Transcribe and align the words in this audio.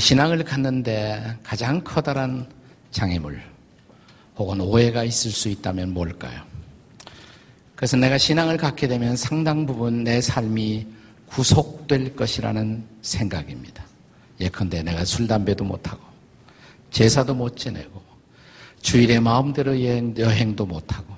신앙을 0.00 0.42
갖는데 0.44 1.36
가장 1.42 1.80
커다란 1.84 2.48
장애물 2.90 3.40
혹은 4.36 4.60
오해가 4.60 5.04
있을 5.04 5.30
수 5.30 5.48
있다면 5.48 5.92
뭘까요? 5.92 6.42
그래서 7.76 7.96
내가 7.96 8.18
신앙을 8.18 8.56
갖게 8.56 8.88
되면 8.88 9.16
상당 9.16 9.66
부분 9.66 10.04
내 10.04 10.20
삶이 10.20 10.86
구속될 11.26 12.16
것이라는 12.16 12.84
생각입니다. 13.02 13.84
예컨대 14.40 14.82
내가 14.82 15.04
술, 15.04 15.28
담배도 15.28 15.64
못하고, 15.64 16.00
제사도 16.90 17.34
못 17.34 17.56
지내고, 17.56 18.02
주일에 18.82 19.20
마음대로 19.20 19.80
여행, 19.84 20.14
여행도 20.16 20.66
못하고, 20.66 21.14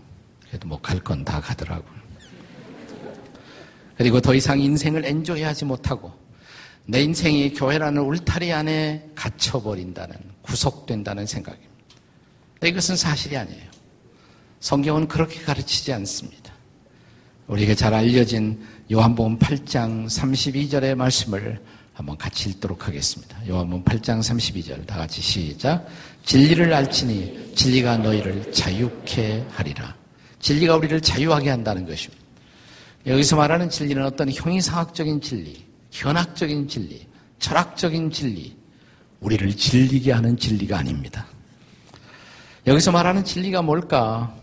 그래도 0.49 0.69
뭐 0.69 0.79
갈 0.83 1.01
건 1.01 1.25
다 1.25 1.41
가더라고요. 1.41 2.03
그리고 3.97 4.21
더 4.21 4.35
이상 4.35 4.61
인생을 4.61 5.05
엔조이하지 5.07 5.65
못하고, 5.65 6.13
내 6.87 7.03
인생이 7.03 7.55
교회라는 7.55 8.03
울타리 8.03 8.53
안에 8.53 9.11
갇혀버린다는, 9.15 10.17
구속된다는 10.43 11.27
생각입니다. 11.27 11.73
이것은 12.65 12.97
사실이 12.97 13.37
아니에요. 13.37 13.71
성경은 14.61 15.09
그렇게 15.09 15.41
가르치지 15.41 15.93
않습니다. 15.93 16.53
우리에게 17.49 17.75
잘 17.75 17.93
알려진 17.93 18.65
요한복음 18.91 19.39
8장 19.39 20.07
32절의 20.07 20.95
말씀을 20.95 21.61
한번 21.93 22.17
같이 22.17 22.49
읽도록 22.49 22.87
하겠습니다. 22.87 23.37
요한복음 23.49 23.85
8장 23.85 24.21
32절 24.21 24.87
다 24.87 24.97
같이 24.97 25.21
시작. 25.21 25.87
진리를 26.25 26.73
알지니 26.73 27.55
진리가 27.55 27.99
너희를 27.99 28.53
자유케 28.53 29.45
하리라. 29.51 29.95
진리가 30.39 30.77
우리를 30.77 31.01
자유하게 31.01 31.51
한다는 31.51 31.87
것입니다. 31.87 32.23
여기서 33.07 33.37
말하는 33.37 33.69
진리는 33.69 34.05
어떤 34.05 34.31
형이상학적인 34.31 35.21
진리, 35.21 35.65
현학적인 35.93 36.67
진리, 36.67 37.07
철학적인 37.39 38.11
진리, 38.11 38.57
우리를 39.21 39.55
질리게 39.57 40.11
하는 40.11 40.37
진리가 40.37 40.79
아닙니다. 40.79 41.27
여기서 42.67 42.91
말하는 42.91 43.25
진리가 43.25 43.63
뭘까? 43.63 44.35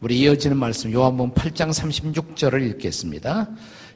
우리 0.00 0.20
이어지는 0.20 0.56
말씀 0.56 0.92
요한복음 0.92 1.32
8장 1.34 1.70
36절을 1.70 2.68
읽겠습니다. 2.72 3.48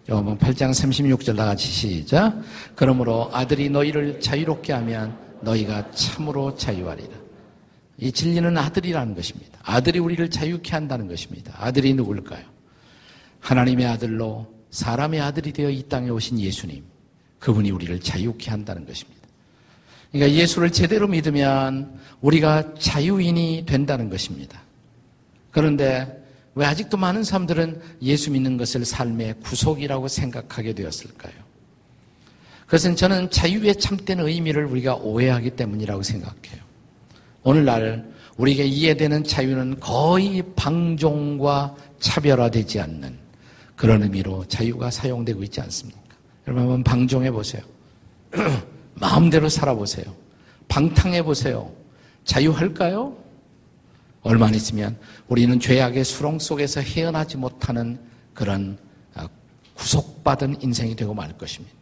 요한복음 0.08 0.38
8장 0.38 0.70
36절 0.70 1.36
다 1.36 1.44
같이 1.44 1.68
시작. 1.68 2.40
그러므로 2.76 3.30
아들이 3.32 3.68
너희를 3.68 4.20
자유롭게 4.20 4.72
하면 4.72 5.18
너희가 5.42 5.90
참으로 5.90 6.54
자유하리라. 6.54 7.10
이 7.98 8.12
진리는 8.12 8.56
아들이라는 8.56 9.14
것입니다. 9.14 9.58
아들이 9.62 9.98
우리를 9.98 10.30
자유케 10.30 10.72
한다는 10.72 11.08
것입니다. 11.08 11.52
아들이 11.58 11.94
누굴까요? 11.94 12.44
하나님의 13.40 13.86
아들로 13.86 14.46
사람의 14.70 15.20
아들이 15.20 15.52
되어 15.52 15.68
이 15.68 15.82
땅에 15.88 16.08
오신 16.08 16.40
예수님. 16.40 16.91
그분이 17.42 17.72
우리를 17.72 17.98
자유케 18.00 18.50
한다는 18.50 18.86
것입니다. 18.86 19.20
그러니까 20.12 20.38
예수를 20.40 20.70
제대로 20.70 21.08
믿으면 21.08 21.98
우리가 22.20 22.74
자유인이 22.74 23.64
된다는 23.66 24.08
것입니다. 24.10 24.62
그런데 25.50 26.22
왜 26.54 26.66
아직도 26.66 26.96
많은 26.96 27.24
사람들은 27.24 27.80
예수 28.02 28.30
믿는 28.30 28.58
것을 28.58 28.84
삶의 28.84 29.40
구속이라고 29.40 30.06
생각하게 30.06 30.74
되었을까요? 30.74 31.32
그것은 32.66 32.94
저는 32.94 33.30
자유의 33.30 33.76
참된 33.76 34.20
의미를 34.20 34.66
우리가 34.66 34.94
오해하기 34.94 35.50
때문이라고 35.50 36.02
생각해요. 36.02 36.62
오늘날 37.42 38.08
우리에게 38.36 38.64
이해되는 38.64 39.24
자유는 39.24 39.80
거의 39.80 40.44
방종과 40.54 41.74
차별화되지 41.98 42.80
않는 42.80 43.18
그런 43.74 44.04
의미로 44.04 44.44
자유가 44.46 44.90
사용되고 44.90 45.42
있지 45.42 45.60
않습니까? 45.60 46.01
여러분 46.46 46.62
한번 46.62 46.84
방종해 46.84 47.30
보세요. 47.30 47.62
마음대로 48.94 49.48
살아보세요. 49.48 50.06
방탕해 50.68 51.22
보세요. 51.22 51.72
자유할까요? 52.24 53.16
얼마 54.22 54.46
안 54.46 54.54
있으면 54.54 54.96
우리는 55.28 55.58
죄악의 55.58 56.04
수렁 56.04 56.38
속에서 56.38 56.80
헤어나지 56.80 57.36
못하는 57.36 57.98
그런 58.34 58.78
아, 59.14 59.28
구속받은 59.74 60.62
인생이 60.62 60.94
되고 60.94 61.12
말 61.12 61.36
것입니다. 61.36 61.74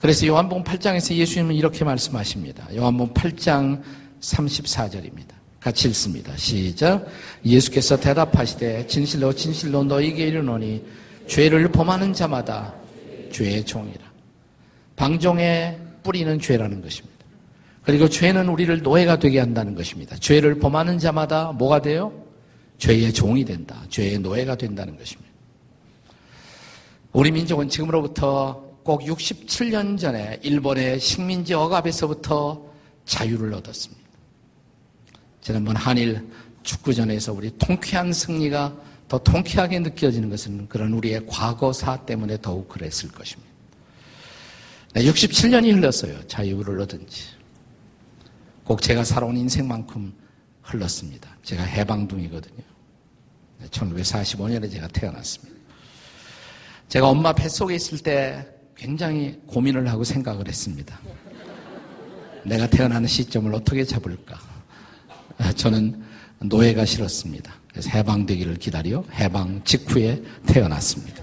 그래서 0.00 0.26
요한복음 0.26 0.64
8장에서 0.64 1.14
예수님은 1.14 1.54
이렇게 1.54 1.84
말씀하십니다. 1.84 2.74
요한복음 2.74 3.14
8장 3.14 3.82
34절입니다. 4.20 5.38
같이 5.60 5.88
읽습니다. 5.88 6.36
시작. 6.36 7.06
예수께서 7.44 7.98
대답하시되 7.98 8.86
진실로 8.86 9.32
진실로 9.32 9.82
너희에게 9.84 10.28
이르노니 10.28 10.84
죄를 11.26 11.70
범하는 11.70 12.12
자마다 12.12 12.74
죄의 13.30 13.64
종이라. 13.64 14.04
방종의 14.96 15.78
뿌리는 16.02 16.38
죄라는 16.38 16.82
것입니다. 16.82 17.18
그리고 17.82 18.08
죄는 18.08 18.48
우리를 18.48 18.82
노예가 18.82 19.18
되게 19.18 19.38
한다는 19.38 19.74
것입니다. 19.74 20.16
죄를 20.16 20.58
범하는 20.58 20.98
자마다 20.98 21.52
뭐가 21.52 21.80
돼요? 21.80 22.12
죄의 22.78 23.12
종이 23.12 23.44
된다. 23.44 23.82
죄의 23.88 24.18
노예가 24.18 24.56
된다는 24.56 24.96
것입니다. 24.96 25.28
우리 27.12 27.30
민족은 27.30 27.68
지금으로부터 27.68 28.62
꼭 28.82 29.02
67년 29.02 29.98
전에 29.98 30.38
일본의 30.42 31.00
식민지 31.00 31.54
억압에서부터 31.54 32.62
자유를 33.04 33.54
얻었습니다. 33.54 34.02
지난번 35.40 35.76
한일 35.76 36.28
축구전에서 36.62 37.32
우리 37.32 37.50
통쾌한 37.58 38.12
승리가 38.12 38.76
더 39.08 39.18
통쾌하게 39.18 39.78
느껴지는 39.80 40.28
것은 40.28 40.68
그런 40.68 40.92
우리의 40.92 41.26
과거사 41.26 42.04
때문에 42.04 42.38
더욱 42.42 42.68
그랬을 42.68 43.10
것입니다. 43.10 43.48
67년이 44.94 45.74
흘렀어요. 45.74 46.26
자유를 46.26 46.80
얻은 46.80 47.06
지. 47.08 47.24
꼭 48.64 48.82
제가 48.82 49.04
살아온 49.04 49.36
인생만큼 49.36 50.12
흘렀습니다. 50.62 51.30
제가 51.42 51.62
해방둥이거든요. 51.62 52.62
1945년에 53.70 54.70
제가 54.70 54.88
태어났습니다. 54.88 55.58
제가 56.88 57.08
엄마 57.08 57.32
뱃속에 57.32 57.74
있을 57.74 57.98
때 57.98 58.46
굉장히 58.76 59.40
고민을 59.46 59.88
하고 59.88 60.04
생각을 60.04 60.46
했습니다. 60.48 61.00
내가 62.44 62.68
태어나는 62.68 63.08
시점을 63.08 63.52
어떻게 63.54 63.84
잡을까? 63.84 64.38
저는 65.56 66.02
노예가 66.40 66.84
싫었습니다. 66.84 67.57
해방되기를 67.86 68.56
기다려 68.56 69.04
해방 69.12 69.62
직후에 69.64 70.22
태어났습니다. 70.46 71.22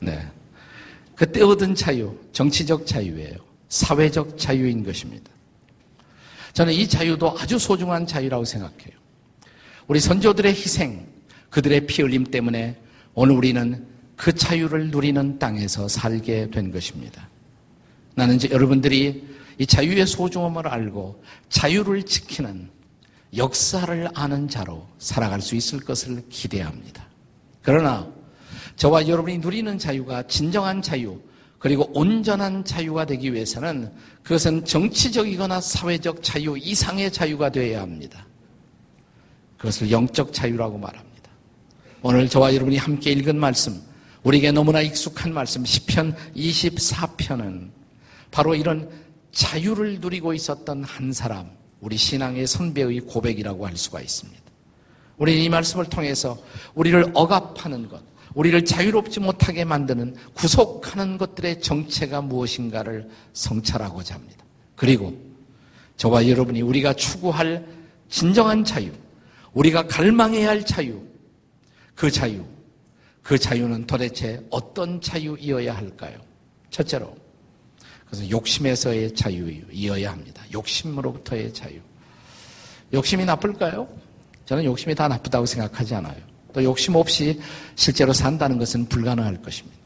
네. 0.00 0.26
그때 1.14 1.42
얻은 1.42 1.74
자유, 1.74 2.18
정치적 2.32 2.86
자유예요. 2.86 3.36
사회적 3.68 4.38
자유인 4.38 4.84
것입니다. 4.84 5.30
저는 6.52 6.72
이 6.72 6.86
자유도 6.86 7.36
아주 7.38 7.58
소중한 7.58 8.06
자유라고 8.06 8.44
생각해요. 8.44 8.92
우리 9.86 10.00
선조들의 10.00 10.52
희생, 10.52 11.06
그들의 11.50 11.86
피 11.86 12.02
흘림 12.02 12.24
때문에 12.24 12.76
오늘 13.14 13.34
우리는 13.34 13.86
그 14.16 14.32
자유를 14.32 14.90
누리는 14.90 15.38
땅에서 15.38 15.88
살게 15.88 16.50
된 16.50 16.70
것입니다. 16.70 17.28
나는 18.14 18.36
이제 18.36 18.48
여러분들이 18.50 19.24
이 19.58 19.66
자유의 19.66 20.06
소중함을 20.06 20.66
알고 20.68 21.22
자유를 21.48 22.04
지키는 22.04 22.68
역사를 23.36 24.08
아는 24.14 24.48
자로 24.48 24.86
살아갈 24.98 25.40
수 25.40 25.54
있을 25.54 25.80
것을 25.80 26.22
기대합니다. 26.28 27.04
그러나 27.62 28.08
저와 28.76 29.08
여러분이 29.08 29.38
누리는 29.38 29.78
자유가 29.78 30.22
진정한 30.26 30.82
자유, 30.82 31.20
그리고 31.58 31.90
온전한 31.94 32.64
자유가 32.64 33.06
되기 33.06 33.32
위해서는 33.32 33.90
그것은 34.22 34.64
정치적이거나 34.64 35.60
사회적 35.60 36.22
자유 36.22 36.56
이상의 36.58 37.10
자유가 37.10 37.50
되어야 37.50 37.80
합니다. 37.80 38.26
그것을 39.56 39.90
영적 39.90 40.32
자유라고 40.32 40.76
말합니다. 40.76 41.30
오늘 42.02 42.28
저와 42.28 42.54
여러분이 42.54 42.76
함께 42.76 43.12
읽은 43.12 43.38
말씀, 43.38 43.80
우리에게 44.24 44.52
너무나 44.52 44.82
익숙한 44.82 45.32
말씀, 45.32 45.62
10편 45.62 46.14
24편은 46.36 47.70
바로 48.30 48.54
이런 48.54 48.90
자유를 49.32 50.00
누리고 50.00 50.34
있었던 50.34 50.84
한 50.84 51.12
사람, 51.12 51.50
우리 51.84 51.98
신앙의 51.98 52.46
선배의 52.46 53.00
고백이라고 53.00 53.66
할 53.66 53.76
수가 53.76 54.00
있습니다. 54.00 54.42
우리는 55.18 55.42
이 55.42 55.50
말씀을 55.50 55.84
통해서 55.84 56.42
우리를 56.74 57.10
억압하는 57.12 57.90
것, 57.90 58.02
우리를 58.32 58.64
자유롭지 58.64 59.20
못하게 59.20 59.64
만드는 59.66 60.16
구속하는 60.32 61.18
것들의 61.18 61.60
정체가 61.60 62.22
무엇인가를 62.22 63.10
성찰하고자 63.34 64.14
합니다. 64.14 64.46
그리고 64.74 65.14
저와 65.98 66.26
여러분이 66.26 66.62
우리가 66.62 66.94
추구할 66.94 67.66
진정한 68.08 68.64
자유, 68.64 68.90
우리가 69.52 69.86
갈망해야 69.86 70.48
할 70.48 70.64
자유, 70.64 71.02
그 71.94 72.10
자유, 72.10 72.42
그 73.22 73.38
자유는 73.38 73.86
도대체 73.86 74.42
어떤 74.48 75.02
자유이어야 75.02 75.76
할까요? 75.76 76.18
첫째로, 76.70 77.14
그것은 78.14 78.30
욕심에서의 78.30 79.14
자유이어야 79.14 80.10
합니다. 80.10 80.42
욕심으로부터의 80.52 81.52
자유. 81.52 81.80
욕심이 82.92 83.24
나쁠까요? 83.24 83.88
저는 84.46 84.64
욕심이 84.64 84.94
다 84.94 85.08
나쁘다고 85.08 85.46
생각하지 85.46 85.94
않아요. 85.96 86.16
또 86.52 86.62
욕심 86.62 86.94
없이 86.94 87.40
실제로 87.74 88.12
산다는 88.12 88.58
것은 88.58 88.86
불가능할 88.86 89.42
것입니다. 89.42 89.78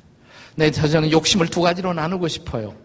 네, 0.57 0.71
저는 0.71 1.11
욕심을 1.11 1.49
두 1.49 1.63
가지로 1.63 1.95
나누고 1.95 2.29
싶어요. 2.29 2.77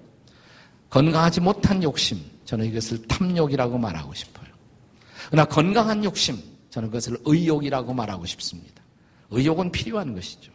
건강하지 0.90 1.42
못한 1.42 1.84
욕심, 1.84 2.20
저는 2.46 2.68
이것을 2.68 3.02
탐욕이라고 3.08 3.78
말하고 3.78 4.14
싶어요. 4.14 4.48
그러나 5.30 5.46
건강한 5.46 6.04
욕심, 6.04 6.38
저는 6.70 6.90
그것을 6.90 7.18
의욕이라고 7.26 7.94
말하고 7.94 8.26
싶습니다. 8.28 8.82
의욕은 9.32 9.72
필요한 9.72 10.14
것이죠. 10.14 10.52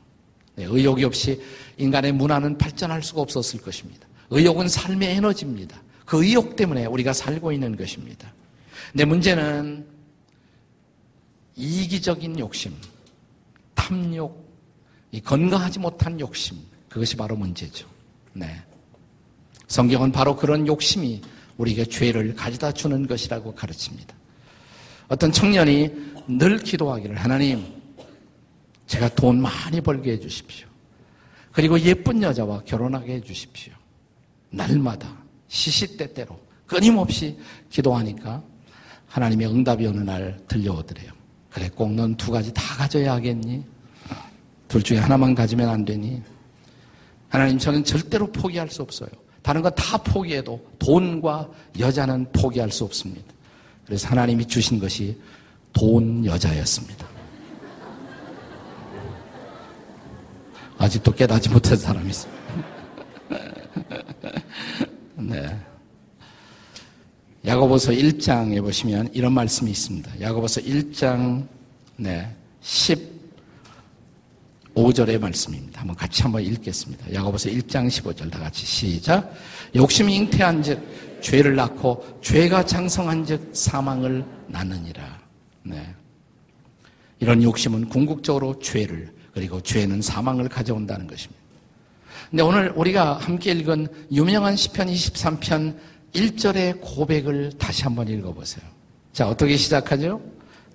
네, 0.54 0.64
의욕이 0.64 1.04
없이 1.04 1.42
인간의 1.76 2.12
문화는 2.12 2.56
발전할 2.56 3.02
수가 3.02 3.20
없었을 3.20 3.60
것입니다. 3.60 4.07
의욕은 4.30 4.68
삶의 4.68 5.16
에너지입니다. 5.16 5.80
그 6.04 6.24
의욕 6.24 6.56
때문에 6.56 6.86
우리가 6.86 7.12
살고 7.12 7.52
있는 7.52 7.76
것입니다. 7.76 8.32
내 8.94 9.04
문제는 9.04 9.86
이기적인 11.56 12.38
욕심, 12.38 12.74
탐욕, 13.74 14.48
건강하지 15.24 15.78
못한 15.78 16.18
욕심, 16.20 16.56
그것이 16.88 17.16
바로 17.16 17.36
문제죠. 17.36 17.86
네. 18.32 18.62
성경은 19.66 20.12
바로 20.12 20.36
그런 20.36 20.66
욕심이 20.66 21.20
우리에게 21.56 21.84
죄를 21.84 22.34
가져다 22.34 22.72
주는 22.72 23.06
것이라고 23.06 23.54
가르칩니다. 23.54 24.14
어떤 25.08 25.32
청년이 25.32 25.90
늘 26.28 26.58
기도하기를 26.58 27.16
하나님, 27.16 27.64
제가 28.86 29.08
돈 29.10 29.40
많이 29.40 29.80
벌게 29.80 30.12
해 30.12 30.18
주십시오. 30.18 30.68
그리고 31.52 31.78
예쁜 31.80 32.22
여자와 32.22 32.62
결혼하게 32.64 33.14
해 33.14 33.20
주십시오. 33.20 33.72
날마다 34.50 35.08
시시때때로 35.48 36.38
끊임없이 36.66 37.38
기도하니까 37.70 38.42
하나님의 39.06 39.46
응답이 39.48 39.86
어느 39.86 39.98
날 40.00 40.38
들려오더래요. 40.48 41.12
그래, 41.50 41.68
꼭 41.74 41.90
넌 41.92 42.14
두 42.16 42.30
가지 42.30 42.52
다 42.52 42.62
가져야 42.76 43.14
하겠니? 43.14 43.64
둘 44.68 44.82
중에 44.82 44.98
하나만 44.98 45.34
가지면 45.34 45.68
안 45.68 45.84
되니? 45.84 46.22
하나님, 47.30 47.58
저는 47.58 47.84
절대로 47.84 48.30
포기할 48.30 48.68
수 48.70 48.82
없어요. 48.82 49.08
다른 49.42 49.62
거 49.62 49.70
다 49.70 49.96
포기해도 49.98 50.62
돈과 50.78 51.48
여자는 51.78 52.32
포기할 52.32 52.70
수 52.70 52.84
없습니다. 52.84 53.32
그래서 53.86 54.08
하나님이 54.08 54.44
주신 54.46 54.78
것이 54.78 55.18
돈 55.72 56.24
여자였습니다. 56.26 57.06
아직도 60.76 61.12
깨닫지 61.14 61.48
못한 61.48 61.76
사람이 61.76 62.08
있습니다. 62.10 62.37
네. 65.28 65.54
야고보서 67.44 67.92
1장에 67.92 68.62
보시면 68.62 69.10
이런 69.12 69.34
말씀이 69.34 69.70
있습니다. 69.70 70.22
야고보서 70.22 70.62
1장 70.62 71.46
네, 71.96 72.34
15절의 74.74 75.18
말씀입니다. 75.18 75.82
한번 75.82 75.96
같이 75.96 76.22
한번 76.22 76.42
읽겠습니다. 76.42 77.12
야고보서 77.12 77.50
1장 77.50 77.88
15절 77.88 78.30
다 78.30 78.38
같이 78.38 78.64
시작. 78.64 79.30
욕심이 79.76 80.16
잉태한즉 80.16 81.20
죄를 81.20 81.56
낳고 81.56 82.20
죄가 82.22 82.64
장성한즉 82.64 83.50
사망을 83.52 84.24
낳느니라. 84.46 85.20
네. 85.64 85.94
이런 87.18 87.42
욕심은 87.42 87.90
궁극적으로 87.90 88.58
죄를 88.60 89.12
그리고 89.34 89.60
죄는 89.60 90.00
사망을 90.00 90.48
가져온다는 90.48 91.06
것입니다. 91.06 91.37
근데 92.30 92.42
오늘 92.42 92.72
우리가 92.76 93.14
함께 93.14 93.52
읽은 93.52 93.88
유명한 94.12 94.54
시편 94.54 94.88
23편 94.88 95.76
1절의 96.12 96.80
고백을 96.80 97.52
다시 97.58 97.84
한번 97.84 98.08
읽어보세요. 98.08 98.64
자, 99.12 99.28
어떻게 99.28 99.56
시작하죠? 99.56 100.20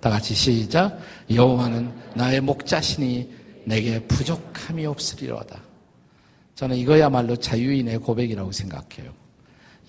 다 0.00 0.10
같이 0.10 0.34
시작. 0.34 0.98
여호와는 1.30 1.92
나의 2.16 2.40
목자신이 2.40 3.30
내게 3.64 4.00
부족함이 4.00 4.84
없으리로다. 4.84 5.60
저는 6.56 6.76
이거야말로 6.76 7.36
자유인의 7.36 7.98
고백이라고 7.98 8.50
생각해요. 8.52 9.12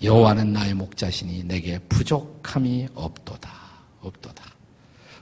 여호와는 0.02 0.52
나의 0.52 0.74
목자신이 0.74 1.44
내게 1.44 1.78
부족함이 1.80 2.88
없도다. 2.94 3.50
없도다. 4.00 4.44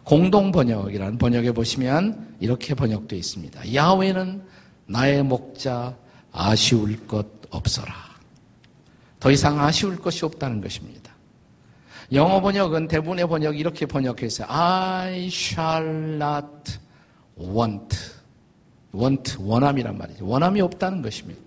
공동 0.05 0.53
번역이라는 0.53 1.17
번역에 1.17 1.53
보시면 1.53 2.37
이렇게 2.39 2.75
번역되어 2.75 3.19
있습니다. 3.19 3.75
야훼는 3.75 4.43
나의 4.87 5.23
목자 5.23 5.97
아쉬울 6.35 7.07
것 7.07 7.27
없어라. 7.51 7.95
더 9.21 9.31
이상 9.31 9.59
아쉬울 9.61 9.97
것이 9.97 10.25
없다는 10.25 10.61
것입니다. 10.61 11.15
영어 12.13 12.41
번역은 12.41 12.89
대부분의 12.89 13.27
번역이 13.29 13.59
이렇게 13.59 13.87
번역했어요. 13.87 14.47
I 14.51 15.29
shall 15.29 15.87
not 16.15 16.79
want. 17.39 17.97
want, 18.95 19.37
원함이란 19.41 19.97
말이죠. 19.97 20.27
원함이 20.27 20.61
없다는 20.61 21.03
것입니다. 21.03 21.41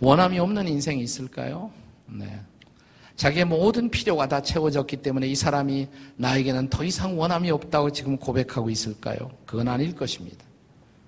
원함이 0.00 0.38
없는 0.38 0.68
인생이 0.68 1.02
있을까요? 1.02 1.70
네. 2.06 2.40
자기의 3.16 3.44
모든 3.44 3.88
필요가 3.88 4.28
다 4.28 4.42
채워졌기 4.42 4.98
때문에 4.98 5.28
이 5.28 5.34
사람이 5.34 5.88
나에게는 6.16 6.68
더 6.68 6.84
이상 6.84 7.18
원함이 7.18 7.50
없다고 7.50 7.90
지금 7.90 8.16
고백하고 8.16 8.70
있을까요? 8.70 9.30
그건 9.46 9.68
아닐 9.68 9.94
것입니다. 9.94 10.44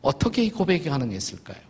어떻게 0.02 0.44
이 0.44 0.50
고백이 0.50 0.88
가능했을까요? 0.88 1.65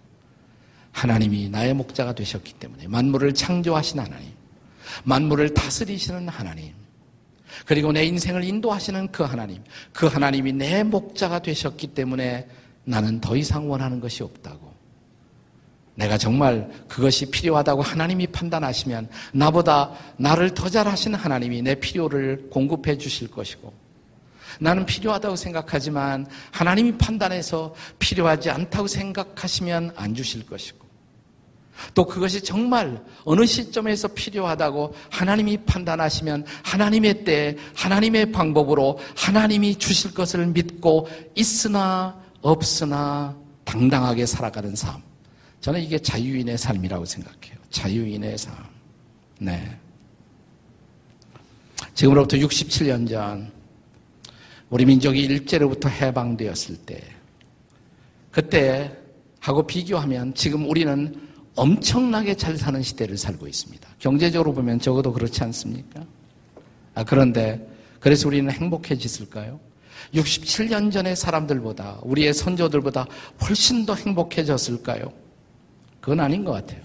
하나님이 0.97 1.51
나의 1.51 1.75
목자가 1.75 2.15
되셨기 2.15 2.55
때문에 2.55 2.89
만물을 2.89 3.35
창조하신 3.35 4.01
하나님, 4.01 4.31
만물을 5.05 5.53
다스리시는 5.53 6.27
하나님, 6.29 6.73
그리고 7.67 7.93
내 7.93 8.05
인생을 8.05 8.43
인도하시는 8.43 9.13
그 9.13 9.23
하나님, 9.23 9.63
그 9.93 10.07
하나님이 10.07 10.55
내 10.55 10.83
목자가 10.85 11.41
되셨기 11.41 11.89
때문에 11.89 12.49
나는 12.85 13.21
더 13.21 13.37
이상 13.37 13.71
원하는 13.71 14.01
것이 14.01 14.23
없다고. 14.23 14.75
내가 15.97 16.17
정말 16.17 16.71
그것이 16.89 17.31
필요하다고 17.31 17.83
하나님이 17.83 18.29
판단하시면 18.29 19.11
나보다 19.33 19.93
나를 20.17 20.55
더 20.55 20.71
잘하시는 20.71 21.19
하나님이 21.19 21.61
내 21.61 21.75
필요를 21.75 22.49
공급해 22.51 22.97
주실 22.99 23.31
것이고 23.31 23.73
나는 24.61 24.85
필요하다고 24.85 25.37
생각하지만 25.37 26.27
하나님이 26.53 26.99
판단해서 26.99 27.75
필요하지 27.99 28.51
않다고 28.51 28.87
생각하시면 28.87 29.93
안 29.97 30.15
주실 30.15 30.45
것이고 30.47 30.86
또 31.95 32.07
그것이 32.07 32.43
정말 32.43 33.03
어느 33.25 33.45
시점에서 33.45 34.09
필요하다고 34.09 34.95
하나님이 35.11 35.59
판단하시면 35.59 36.45
하나님의 36.63 37.25
때, 37.25 37.57
하나님의 37.75 38.33
방법으로 38.33 38.99
하나님이 39.17 39.77
주실 39.77 40.15
것을 40.15 40.47
믿고 40.47 41.09
있으나 41.35 42.19
없으나 42.43 43.37
당당하게 43.65 44.27
살아가는 44.27 44.75
삶. 44.75 45.03
저는 45.61 45.83
이게 45.83 45.99
자유인의 45.99 46.59
삶이라고 46.59 47.05
생각해요. 47.05 47.57
자유인의 47.71 48.39
삶. 48.39 48.55
네. 49.39 49.79
지금으로부터 51.95 52.37
67년 52.37 53.09
전, 53.09 53.51
우리 54.71 54.85
민족이 54.85 55.21
일제로부터 55.23 55.89
해방되었을 55.89 56.77
때, 56.77 57.03
그때 58.31 58.97
하고 59.41 59.67
비교하면 59.67 60.35
지금 60.35 60.69
우리는 60.69 61.26
엄청나게 61.57 62.37
잘 62.37 62.57
사는 62.57 62.81
시대를 62.83 63.17
살고 63.17 63.49
있습니다. 63.49 63.89
경제적으로 63.99 64.53
보면 64.53 64.79
적어도 64.79 65.13
그렇지 65.13 65.43
않습니까? 65.45 66.05
아, 66.95 67.05
그런데 67.05 67.67
그래서 67.99 68.29
우리는 68.29 68.51
행복해졌을까요? 68.51 69.59
67년 70.15 70.93
전의 70.93 71.17
사람들보다 71.17 72.01
우리의 72.03 72.35
선조들보다 72.35 73.07
훨씬 73.43 73.87
더 73.87 73.95
행복해졌을까요? 73.95 75.13
그건 76.01 76.21
아닌 76.21 76.45
것 76.45 76.53
같아요. 76.53 76.81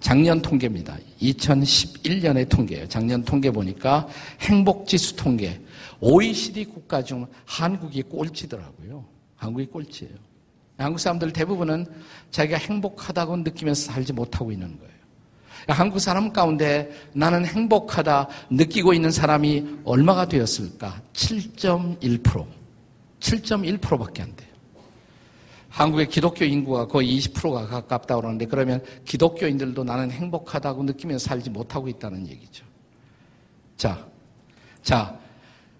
작년 0.00 0.40
통계입니다. 0.42 0.96
2011년의 1.20 2.48
통계예요. 2.48 2.88
작년 2.88 3.24
통계 3.24 3.50
보니까 3.50 4.06
행복지수 4.40 5.16
통계. 5.16 5.60
OECD 6.00 6.66
국가 6.66 7.02
중 7.02 7.26
한국이 7.44 8.02
꼴찌더라고요. 8.02 9.04
한국이 9.36 9.66
꼴찌예요. 9.66 10.27
한국 10.78 11.00
사람들 11.00 11.32
대부분은 11.32 11.86
자기가 12.30 12.56
행복하다고 12.56 13.38
느끼면서 13.38 13.92
살지 13.92 14.12
못하고 14.12 14.52
있는 14.52 14.78
거예요. 14.78 14.92
한국 15.68 15.98
사람 15.98 16.32
가운데 16.32 16.90
나는 17.12 17.44
행복하다 17.44 18.28
느끼고 18.50 18.94
있는 18.94 19.10
사람이 19.10 19.80
얼마가 19.84 20.26
되었을까? 20.26 21.02
7.1%. 21.12 22.46
7.1%밖에 23.20 24.22
안 24.22 24.36
돼요. 24.36 24.48
한국의 25.68 26.08
기독교 26.08 26.44
인구가 26.44 26.86
거의 26.86 27.18
20%가 27.18 27.66
가깝다고 27.66 28.20
그러는데 28.20 28.46
그러면 28.46 28.82
기독교인들도 29.04 29.84
나는 29.84 30.10
행복하다고 30.10 30.84
느끼면서 30.84 31.26
살지 31.26 31.50
못하고 31.50 31.88
있다는 31.88 32.26
얘기죠. 32.28 32.64
자, 33.76 34.06
자, 34.82 35.18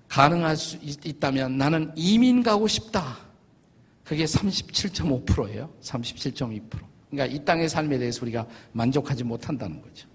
가능할 0.08 0.56
수 0.56 0.76
있다면 0.82 1.56
나는 1.56 1.92
이민 1.96 2.42
가고 2.42 2.68
싶다. 2.68 3.27
그게 4.08 4.24
37.5%예요. 4.24 5.68
37.2%. 5.82 6.62
그러니까 7.10 7.36
이 7.36 7.44
땅의 7.44 7.68
삶에 7.68 7.98
대해서 7.98 8.22
우리가 8.22 8.46
만족하지 8.72 9.22
못한다는 9.22 9.82
거죠. 9.82 10.08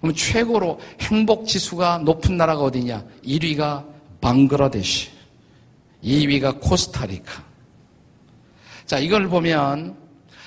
그럼 0.00 0.14
최고로 0.14 0.78
행복 1.00 1.46
지수가 1.46 1.98
높은 2.04 2.36
나라가 2.36 2.60
어디냐? 2.60 3.02
1위가 3.24 3.86
방글라데시, 4.20 5.08
2위가 6.04 6.60
코스타리카. 6.60 7.42
자, 8.84 8.98
이걸 8.98 9.26
보면 9.28 9.96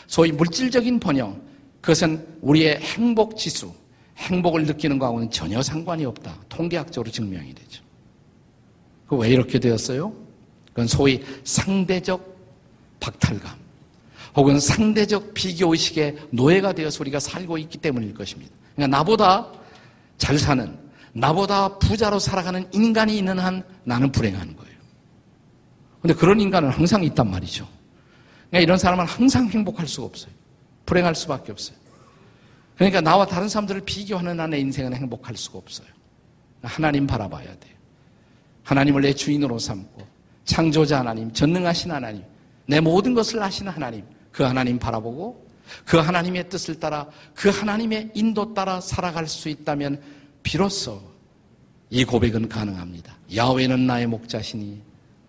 소위 0.06 0.32
물질적인 0.32 1.00
번영, 1.00 1.42
그것은 1.82 2.28
우리의 2.42 2.78
행복 2.78 3.38
지수, 3.38 3.74
행복을 4.18 4.66
느끼는 4.66 5.00
거하고는 5.00 5.32
전혀 5.32 5.64
상관이 5.64 6.06
없다. 6.06 6.38
통계학적으로 6.48 7.10
증명이 7.10 7.56
되죠. 7.56 7.84
그 9.08 9.16
왜 9.16 9.30
이렇게 9.30 9.60
되었어요? 9.60 10.14
그건 10.70 10.88
소위 10.88 11.24
상대적 11.44 12.35
박탈감 13.00 13.66
혹은 14.36 14.60
상대적 14.60 15.34
비교의식의 15.34 16.28
노예가 16.32 16.74
되어서 16.74 17.00
우리가 17.02 17.20
살고 17.20 17.58
있기 17.60 17.78
때문일 17.78 18.14
것입니다. 18.14 18.54
그러니까 18.75 18.98
나보다 18.98 19.48
잘 20.18 20.38
사는, 20.38 20.78
나보다 21.14 21.78
부자로 21.78 22.20
살아가는 22.20 22.68
인간이 22.74 23.18
있는 23.18 23.40
한 23.40 23.64
나는 23.84 24.12
불행한 24.12 24.56
거예요. 24.56 24.75
근데 26.02 26.14
그런 26.14 26.40
인간은 26.40 26.70
항상 26.70 27.04
있단 27.04 27.32
말이죠. 27.32 27.68
그러니까 28.50 28.60
이런 28.60 28.78
사람은 28.78 29.06
항상 29.06 29.48
행복할 29.50 29.88
수가 29.88 30.06
없어요. 30.06 30.32
불행할 30.86 31.16
수밖에 31.16 31.52
없어요. 31.52 31.78
그러니까 32.75 33.02
나와 33.02 33.25
다른 33.25 33.48
사람들을 33.48 33.82
비교하는 33.82 34.40
한의 34.40 34.60
인생은 34.62 34.94
행복할 34.94 35.36
수가 35.38 35.58
없어요. 35.58 35.88
하나님 36.62 37.08
바라봐야 37.08 37.46
돼요. 37.46 37.74
하나님을 38.64 39.02
내 39.04 39.14
주인으로 39.14 39.58
삼고 39.60 40.06
창조자 40.44 41.00
하나님, 41.00 41.32
전능하신 41.32 41.92
하나님, 41.92 42.24
내 42.65 42.79
모든 42.79 43.13
것을 43.13 43.41
아시는 43.41 43.72
하나님, 43.72 44.03
그 44.31 44.43
하나님 44.43 44.79
바라보고 44.79 45.45
그 45.86 45.98
하나님의 45.98 46.50
뜻을 46.50 46.79
따라 46.79 47.07
그 47.34 47.50
하나님의 47.50 48.12
인도 48.13 48.53
따라 48.53 48.79
살아갈 48.81 49.27
수 49.27 49.50
있다면 49.50 50.01
비로소 50.43 51.01
이 51.89 52.03
고백은 52.03 52.50
가능합니다. 52.50 53.15
야훼는 53.36 53.88
나의 53.88 54.07
목자시니 54.07 54.81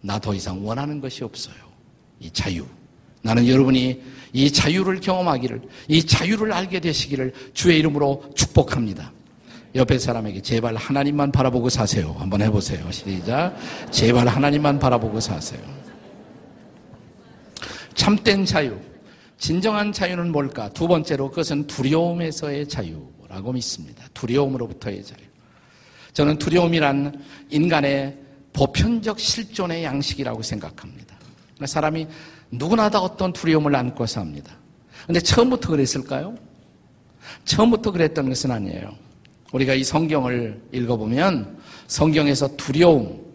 나 0.03 0.19
더 0.19 0.35
이상 0.35 0.65
원하는 0.67 1.01
것이 1.01 1.25
없어요. 1.25 1.57
이 2.21 2.31
자유. 2.31 2.65
나는 3.23 3.49
여러분이 3.49 4.03
이 4.33 4.53
자유를 4.53 5.01
경험하기를, 5.01 5.63
이 5.89 6.03
자유를 6.03 6.53
알게 6.53 6.81
되시기를 6.81 7.33
주의 7.55 7.79
이름으로 7.81 8.31
축복합니다. 8.35 9.13
옆에 9.75 9.99
사람에게 9.99 10.41
제발 10.43 10.77
하나님만 10.77 11.33
바라보고 11.33 11.69
사세요. 11.69 12.15
한번 12.19 12.41
해보세요. 12.41 12.91
시작. 12.93 13.57
제발 13.91 14.29
하나님만 14.29 14.79
바라보고 14.79 15.19
사세요. 15.21 15.61
참된 17.97 18.45
자유. 18.45 18.79
진정한 19.39 19.93
자유는 19.93 20.31
뭘까? 20.31 20.69
두 20.71 20.87
번째로 20.87 21.31
그것은 21.31 21.67
두려움에서의 21.67 22.69
자유라고 22.69 23.53
믿습니다. 23.53 24.05
두려움으로부터의 24.15 25.03
자유. 25.05 25.21
저는 26.13 26.39
두려움이란 26.39 27.23
인간의 27.51 28.17
보편적 28.53 29.19
실존의 29.19 29.85
양식이라고 29.85 30.43
생각합니다. 30.43 31.17
사람이 31.65 32.07
누구나 32.51 32.89
다 32.89 33.01
어떤 33.01 33.33
두려움을 33.33 33.75
안고 33.75 34.07
삽니다. 34.07 34.55
근데 35.07 35.21
처음부터 35.21 35.71
그랬을까요? 35.71 36.37
처음부터 37.45 37.93
그랬던 37.93 38.29
것은 38.29 38.51
아니에요. 38.51 38.95
우리가 39.53 39.75
이 39.75 39.85
성경을 39.85 40.63
읽어보면 40.73 41.59
성경에서 41.87 42.57
두려움, 42.57 43.26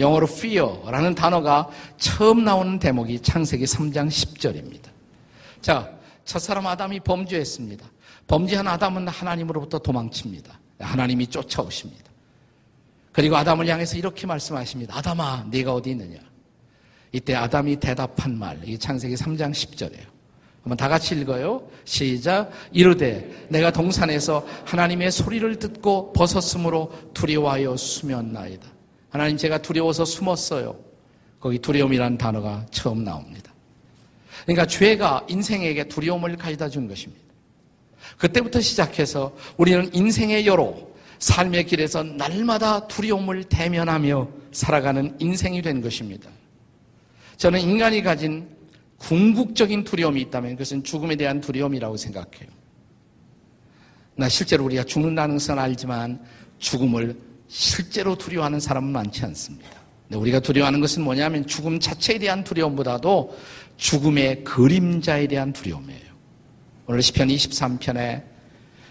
영어로 0.00 0.26
fear라는 0.26 1.14
단어가 1.14 1.68
처음 1.98 2.44
나오는 2.44 2.78
대목이 2.78 3.20
창세기 3.20 3.64
3장 3.64 4.08
10절입니다. 4.08 4.88
자, 5.60 5.90
첫사람 6.24 6.66
아담이 6.66 7.00
범죄했습니다. 7.00 7.86
범죄한 8.26 8.66
아담은 8.66 9.08
하나님으로부터 9.08 9.78
도망칩니다. 9.78 10.58
하나님이 10.78 11.26
쫓아오십니다. 11.26 12.10
그리고 13.12 13.36
아담을 13.36 13.66
향해서 13.68 13.96
이렇게 13.96 14.26
말씀하십니다. 14.26 14.96
아담아, 14.96 15.46
네가 15.50 15.74
어디 15.74 15.90
있느냐? 15.90 16.18
이때 17.12 17.34
아담이 17.34 17.76
대답한 17.76 18.38
말, 18.38 18.60
이 18.64 18.78
창세기 18.78 19.14
3장 19.16 19.50
10절이에요. 19.50 20.20
한번 20.62 20.76
다 20.76 20.88
같이 20.88 21.14
읽어요. 21.14 21.68
시작. 21.84 22.50
이르되 22.70 23.46
내가 23.48 23.72
동산에서 23.72 24.46
하나님의 24.66 25.10
소리를 25.10 25.58
듣고 25.58 26.12
벗었으므로 26.12 26.92
두려워하여 27.14 27.76
숨었나이다. 27.76 28.79
하나님 29.10 29.36
제가 29.36 29.58
두려워서 29.58 30.04
숨었어요. 30.04 30.76
거기 31.38 31.58
두려움이라는 31.58 32.16
단어가 32.16 32.64
처음 32.70 33.04
나옵니다. 33.04 33.52
그러니까 34.44 34.66
죄가 34.66 35.26
인생에게 35.28 35.84
두려움을 35.84 36.36
가져다 36.36 36.68
준 36.68 36.88
것입니다. 36.88 37.22
그때부터 38.16 38.60
시작해서 38.60 39.36
우리는 39.56 39.90
인생의 39.92 40.46
여로 40.46 40.94
삶의 41.18 41.66
길에서 41.66 42.02
날마다 42.02 42.86
두려움을 42.86 43.44
대면하며 43.44 44.28
살아가는 44.52 45.16
인생이 45.18 45.60
된 45.60 45.82
것입니다. 45.82 46.30
저는 47.36 47.60
인간이 47.60 48.02
가진 48.02 48.48
궁극적인 48.98 49.84
두려움이 49.84 50.20
있다면 50.22 50.52
그것은 50.52 50.84
죽음에 50.84 51.16
대한 51.16 51.40
두려움이라고 51.40 51.96
생각해요. 51.96 52.48
나 54.16 54.28
실제로 54.28 54.64
우리가 54.64 54.84
죽는다는 54.84 55.36
것은 55.36 55.58
알지만 55.58 56.22
죽음을 56.58 57.16
실제로 57.50 58.16
두려워하는 58.16 58.60
사람은 58.60 58.90
많지 58.92 59.24
않습니다. 59.24 59.68
우리가 60.12 60.38
두려워하는 60.38 60.80
것은 60.80 61.02
뭐냐면 61.02 61.46
죽음 61.46 61.80
자체에 61.80 62.18
대한 62.18 62.44
두려움보다도 62.44 63.36
죽음의 63.76 64.44
그림자에 64.44 65.26
대한 65.26 65.52
두려움이에요. 65.52 66.10
오늘 66.86 67.02
시편 67.02 67.28
23편에 67.28 68.22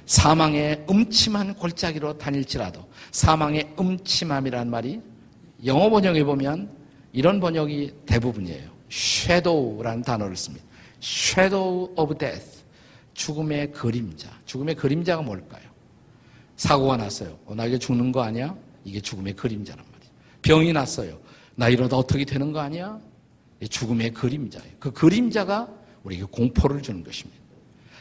사망의 0.05 0.85
음침한 0.89 1.55
골짜기로 1.55 2.17
다닐지라도 2.17 2.85
사망의 3.11 3.75
음침함이란 3.79 4.69
말이 4.69 5.01
영어 5.65 5.89
번역에 5.89 6.23
보면 6.23 6.69
이런 7.13 7.39
번역이 7.39 7.93
대부분이에요. 8.05 8.69
shadow라는 8.91 10.03
단어를 10.03 10.35
씁니다. 10.35 10.65
shadow 11.01 11.93
of 11.95 12.17
death. 12.17 12.59
죽음의 13.13 13.71
그림자. 13.71 14.29
죽음의 14.45 14.75
그림자가 14.75 15.21
뭘까요? 15.21 15.68
사고가 16.59 16.97
났어요. 16.97 17.39
어, 17.45 17.55
나 17.55 17.65
이게 17.65 17.77
죽는 17.77 18.11
거 18.11 18.21
아니야? 18.21 18.53
이게 18.83 18.99
죽음의 18.99 19.33
그림자란 19.37 19.83
말이에요. 19.91 20.13
병이 20.41 20.73
났어요. 20.73 21.17
나 21.55 21.69
이러다 21.69 21.97
어떻게 21.97 22.25
되는 22.25 22.51
거 22.51 22.59
아니야? 22.59 22.99
죽음의 23.67 24.13
그림자예요. 24.13 24.73
그 24.77 24.91
그림자가 24.91 25.69
우리에게 26.03 26.25
공포를 26.25 26.81
주는 26.81 27.01
것입니다. 27.01 27.41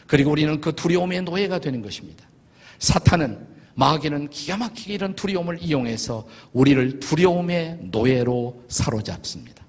그리고 0.09 0.33
우리는 0.33 0.61
그 0.61 0.75
두려움의 0.75 1.23
노예가 1.23 1.61
되는 1.61 1.83
것입니다. 1.83 2.27
사탄은 2.81 3.47
마귀는 3.75 4.31
기가 4.31 4.57
막히게 4.57 4.95
이런 4.95 5.15
두려움을 5.15 5.63
이용해서 5.63 6.27
우리를 6.53 6.99
두려움의 6.99 7.79
노예로 7.93 8.65
사로잡습니다. 8.69 9.65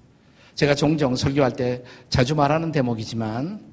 제가 0.56 0.74
종종 0.74 1.14
설교할 1.14 1.52
때 1.52 1.84
자주 2.08 2.34
말하는 2.34 2.72
대목이지만 2.72 3.69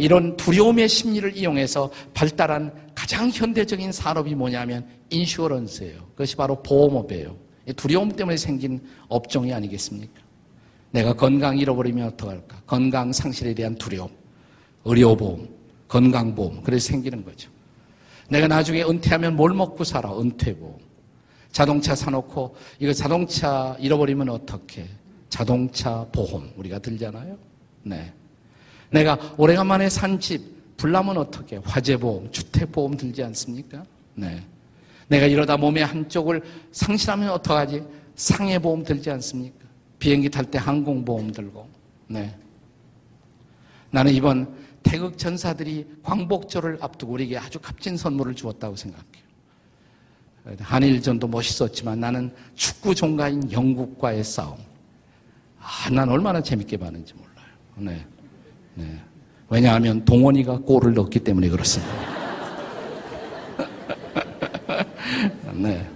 이런 0.00 0.36
두려움의 0.36 0.88
심리를 0.88 1.36
이용해서 1.36 1.90
발달한 2.14 2.72
가장 2.94 3.30
현대적인 3.30 3.92
산업이 3.92 4.34
뭐냐면 4.34 4.86
인슈어런스예요. 5.10 6.06
그것이 6.12 6.36
바로 6.36 6.62
보험업이에요. 6.62 7.36
두려움 7.76 8.10
때문에 8.10 8.36
생긴 8.36 8.80
업종이 9.08 9.52
아니겠습니까? 9.52 10.20
내가 10.90 11.12
건강 11.12 11.58
잃어버리면 11.58 12.08
어떡할까? 12.08 12.62
건강 12.66 13.12
상실에 13.12 13.54
대한 13.54 13.74
두려움, 13.76 14.10
의료보험, 14.84 15.48
건강보험, 15.86 16.62
그래서 16.62 16.88
생기는 16.88 17.24
거죠. 17.24 17.50
내가 18.28 18.48
나중에 18.48 18.82
은퇴하면 18.82 19.36
뭘 19.36 19.52
먹고 19.54 19.84
살아? 19.84 20.18
은퇴보험. 20.18 20.78
자동차 21.52 21.94
사놓고 21.94 22.56
이거 22.78 22.92
자동차 22.92 23.76
잃어버리면 23.78 24.28
어떻게? 24.28 24.86
자동차 25.28 26.06
보험 26.12 26.50
우리가 26.56 26.78
들잖아요. 26.78 27.36
네. 27.82 28.12
내가 28.90 29.18
오래간만에 29.36 29.88
산 29.88 30.18
집 30.20 30.60
불나면 30.76 31.18
어떻게? 31.18 31.56
화재보험, 31.56 32.32
주택보험 32.32 32.96
들지 32.96 33.22
않습니까? 33.24 33.84
네. 34.14 34.42
내가 35.08 35.26
이러다 35.26 35.58
몸의 35.58 35.84
한쪽을 35.84 36.42
상실하면 36.72 37.30
어떡하지? 37.30 37.82
상해보험 38.14 38.84
들지 38.84 39.10
않습니까? 39.10 39.58
비행기 39.98 40.30
탈 40.30 40.46
때 40.46 40.56
항공보험 40.58 41.32
들고. 41.32 41.68
네. 42.08 42.34
나는 43.90 44.12
이번 44.14 44.54
태극 44.82 45.18
전사들이 45.18 45.86
광복절을 46.02 46.78
앞두고 46.80 47.12
우리에게 47.12 47.36
아주 47.36 47.58
값진 47.58 47.98
선물을 47.98 48.34
주었다고 48.34 48.76
생각해요. 48.76 49.30
한일전도 50.60 51.28
멋있었지만 51.28 52.00
나는 52.00 52.34
축구 52.54 52.94
종가인 52.94 53.52
영국과의 53.52 54.24
싸움. 54.24 54.56
아, 55.60 55.90
난 55.90 56.08
얼마나 56.08 56.40
재밌게 56.42 56.78
봤는지 56.78 57.12
몰라요. 57.12 57.46
네. 57.76 58.06
네. 58.74 59.00
왜냐하면 59.48 60.04
동원이가 60.04 60.58
골을 60.60 60.94
넣었기 60.94 61.20
때문에 61.20 61.48
그렇습니다. 61.48 61.92
네. 65.54 65.86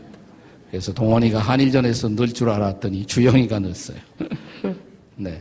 그래서 0.71 0.93
동원이가 0.93 1.38
한일전에서 1.38 2.09
넣을 2.11 2.33
줄 2.33 2.50
알았더니 2.50 3.07
주영이가 3.07 3.61
넣었어요. 3.61 3.99
네. 5.16 5.40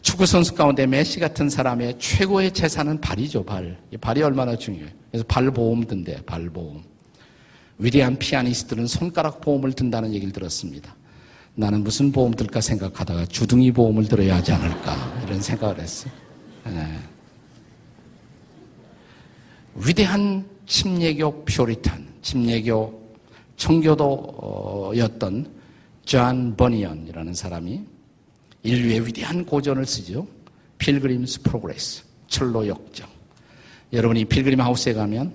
축구 0.00 0.26
선수 0.26 0.54
가운데 0.54 0.86
메시 0.86 1.18
같은 1.20 1.50
사람의 1.50 1.98
최고의 1.98 2.52
재산은 2.52 3.00
발이죠, 3.00 3.44
발. 3.44 3.76
발이 4.00 4.22
얼마나 4.22 4.56
중요해요. 4.56 4.88
그래서 5.10 5.24
발 5.26 5.50
보험 5.50 5.84
든대, 5.86 6.22
발 6.24 6.48
보험. 6.48 6.82
위대한 7.78 8.16
피아니스트들은 8.16 8.86
손가락 8.86 9.40
보험을 9.40 9.72
든다는 9.72 10.14
얘기를 10.14 10.32
들었습니다. 10.32 10.94
나는 11.54 11.82
무슨 11.84 12.12
보험 12.12 12.32
들까 12.34 12.60
생각하다가 12.60 13.26
주둥이 13.26 13.72
보험을 13.72 14.06
들어야 14.06 14.36
하지 14.36 14.52
않을까 14.52 15.22
이런 15.24 15.40
생각을 15.40 15.80
했어요. 15.80 16.12
네. 16.64 16.98
위대한 19.74 20.46
침례교 20.66 21.44
Puritan, 21.44 22.06
침례교 22.22 23.00
청교도였던 23.56 25.50
존 26.04 26.56
버니언이라는 26.56 27.34
사람이 27.34 27.80
인류의 28.62 29.06
위대한 29.06 29.44
고전을 29.44 29.86
쓰죠. 29.86 30.26
Pilgrim's 30.78 31.42
Progress, 31.42 32.04
천로 32.26 32.66
역정. 32.66 33.08
여러분이 33.92 34.24
필그림 34.26 34.60
하우스에 34.60 34.92
가면 34.92 35.32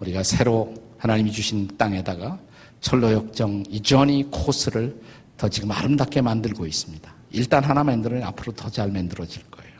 우리가 0.00 0.22
새로 0.22 0.74
하나님이 0.98 1.32
주신 1.32 1.68
땅에다가 1.76 2.38
천로 2.80 3.12
역정 3.12 3.62
이 3.70 3.80
journey 3.80 4.30
코스를 4.30 4.94
더 5.36 5.48
지금 5.48 5.70
아름답게 5.70 6.20
만들고 6.20 6.66
있습니다. 6.66 7.12
일단 7.32 7.64
하나 7.64 7.82
만들면 7.82 8.22
앞으로 8.22 8.52
더 8.52 8.68
잘 8.70 8.90
만들어질 8.90 9.42
거예요. 9.50 9.72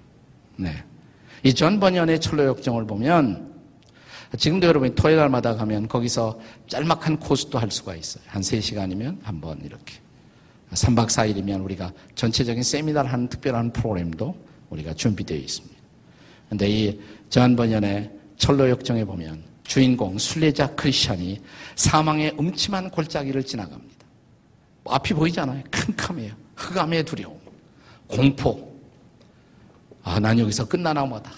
네. 0.57 0.85
이존 1.43 1.79
버니언의 1.79 2.21
철로 2.21 2.45
역정을 2.47 2.87
보면 2.87 3.53
지금도 4.37 4.67
여러분이 4.67 4.95
토요일 4.97 5.19
날마다 5.19 5.55
가면 5.55 5.87
거기서 5.87 6.41
짤막한 6.67 7.21
코스도 7.21 7.59
할 7.59 7.71
수가 7.71 7.95
있어요. 7.95 8.25
한 8.27 8.43
3시간이면 8.43 9.19
한 9.23 9.41
번 9.41 9.61
이렇게. 9.65 9.95
3박 10.73 11.07
4일이면 11.07 11.63
우리가 11.65 11.93
전체적인 12.17 12.63
세미나를 12.65 13.13
하는 13.13 13.29
특별한 13.29 13.73
프로그램도 13.73 14.35
우리가 14.71 14.95
준비되어 14.95 15.37
있습니다. 15.39 15.77
근데 16.49 16.69
이존 16.69 17.55
버니언의 17.55 18.11
철로 18.37 18.69
역정에 18.69 19.05
보면 19.05 19.45
주인공 19.63 20.19
순례자 20.19 20.75
크리스천이 20.75 21.41
사망의 21.77 22.35
음침한 22.41 22.91
골짜기를 22.91 23.45
지나갑니다. 23.45 23.94
뭐 24.85 24.95
앞이 24.95 25.15
보이잖아요. 25.15 25.63
캄캄해요. 25.71 26.33
흑암의 26.57 27.05
두려움, 27.05 27.41
공포. 28.07 28.73
아, 30.03 30.21
난 30.21 30.39
여기서 30.39 30.69
끝나나 30.69 31.05
보다. 31.07 31.33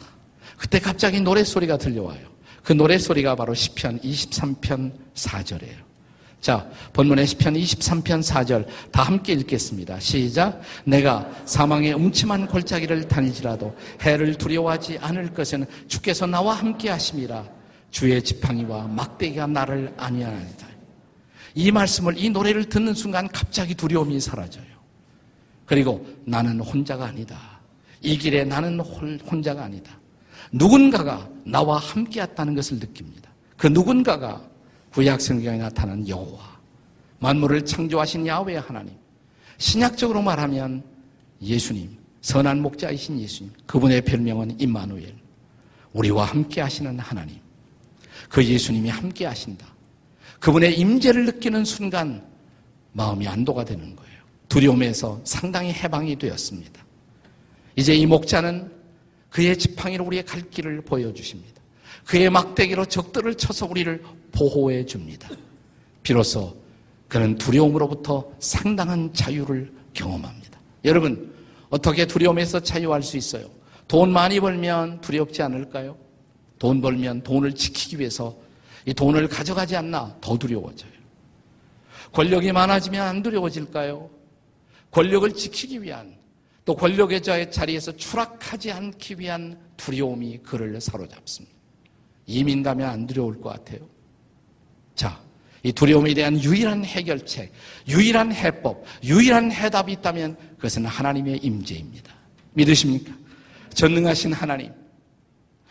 그때 0.59 0.79
갑자기 0.81 1.21
노래소리가 1.21 1.79
들려와요. 1.79 2.27
그 2.63 2.73
노래소리가 2.73 3.37
바로 3.37 3.55
시편 3.55 4.01
23편 4.01 4.93
4절이에요. 5.15 5.87
자, 6.41 6.69
본문의 6.93 7.27
시편 7.27 7.55
23편 7.55 8.23
4절 8.23 8.67
다 8.91 9.03
함께 9.03 9.33
읽겠습니다. 9.35 10.01
시작. 10.01 10.61
내가 10.85 11.31
사망의 11.45 11.95
음침한 11.95 12.47
골짜기를 12.47 13.09
다니지라도 13.09 13.75
해를 14.03 14.35
두려워하지 14.35 14.99
않을 15.01 15.33
것은 15.33 15.67
주께서 15.87 16.27
나와 16.27 16.55
함께 16.55 16.91
하심이라. 16.91 17.45
주의 17.91 18.23
지팡이와 18.23 18.89
막대기가 18.89 19.47
나를 19.47 19.95
아니하나이다. 19.97 20.76
이 21.57 21.71
말씀을 21.71 22.19
이 22.19 22.29
노래를 22.29 22.67
듣는 22.67 22.93
순간 22.93 23.27
갑자기 23.29 23.75
두려움이 23.75 24.21
사라져요. 24.21 24.67
그리고 25.65 26.07
나는 26.27 26.61
혼자가 26.61 27.07
아니다. 27.07 27.59
이 28.03 28.19
길에 28.19 28.45
나는 28.45 28.79
혼자가 28.79 29.65
아니다. 29.65 29.99
누군가가 30.53 31.29
나와 31.45 31.79
함께 31.79 32.21
했다는 32.21 32.55
것을 32.55 32.79
느낍니다. 32.79 33.31
그 33.57 33.69
누군가가 33.69 34.47
구약 34.93 35.19
성경에 35.19 35.57
나타난 35.57 36.07
여호와, 36.07 36.61
만물을 37.21 37.65
창조하신 37.65 38.27
야훼 38.27 38.57
하나님, 38.57 38.95
신약적으로 39.57 40.21
말하면 40.21 40.85
예수님, 41.41 41.97
선한 42.21 42.61
목자이신 42.61 43.19
예수님, 43.19 43.51
그분의 43.67 44.03
별명은 44.03 44.61
임마누엘, 44.61 45.15
우리와 45.95 46.27
함께 46.27 46.61
하시는 46.61 46.99
하나님. 46.99 47.39
그 48.29 48.45
예수님이 48.45 48.91
함께 48.91 49.25
하신다. 49.25 49.76
그분의 50.47 50.79
임재를 50.79 51.27
느끼는 51.27 51.65
순간 51.65 52.25
마음이 52.93 53.27
안도가 53.27 53.65
되는 53.65 53.97
거예요. 53.97 54.21
두려움에서 54.49 55.21
상당히 55.25 55.73
해방이 55.73 56.15
되었습니다. 56.15 56.87
이제 57.75 57.97
이 57.97 58.07
목자는 58.07 58.71
그의 59.29 59.59
지팡이로 59.59 60.05
우리의 60.05 60.25
갈 60.25 60.49
길을 60.49 60.83
보여주십니다. 60.83 61.61
그의 62.05 62.31
막대기로 62.31 62.85
적들을 62.85 63.35
쳐서 63.35 63.67
우리를 63.67 64.01
보호해 64.31 64.87
줍니다. 64.87 65.29
비로소 66.05 66.57
그는 67.09 67.37
두려움으로부터 67.37 68.31
상당한 68.39 69.13
자유를 69.13 69.73
경험합니다. 69.95 70.61
여러분, 70.85 71.35
어떻게 71.71 72.07
두려움에서 72.07 72.61
자유할 72.61 73.03
수 73.03 73.17
있어요? 73.17 73.51
돈 73.89 74.13
많이 74.13 74.39
벌면 74.39 75.01
두렵지 75.01 75.43
않을까요? 75.43 75.97
돈 76.61 76.81
벌면 76.81 77.25
돈을 77.25 77.53
지키기 77.57 77.99
위해서 77.99 78.46
이 78.87 78.95
돈을 78.95 79.29
가져가지 79.29 79.77
않나 79.77 80.17
더 80.21 80.39
두려워져요. 80.39 80.91
권력이 82.13 82.53
많아지면 82.53 83.07
안 83.07 83.23
두려워질까요? 83.23 84.09
권력을 84.91 85.31
지키기 85.35 85.83
위한 85.83 86.17
또 86.65 86.75
권력의 86.75 87.23
자리에서 87.23 87.95
추락하지 87.97 88.73
않기 88.73 89.19
위한 89.19 89.59
두려움이 89.77 90.39
그를 90.39 90.81
사로잡습니다. 90.81 91.55
이민 92.27 92.63
가면 92.63 92.89
안 92.89 93.07
두려울 93.07 93.41
것 93.41 93.51
같아요. 93.51 93.81
자, 94.95 95.21
이 95.63 95.73
두려움에 95.73 96.15
대한 96.15 96.41
유일한 96.43 96.85
해결책, 96.85 97.53
유일한 97.89 98.33
해법, 98.33 98.85
유일한 99.05 99.51
해답이 99.51 99.93
있다면 99.93 100.37
그것은 100.57 100.87
하나님의 100.87 101.39
임재입니다. 101.39 102.15
믿으십니까? 102.55 103.13
전능하신 103.75 104.33
하나님, 104.33 104.73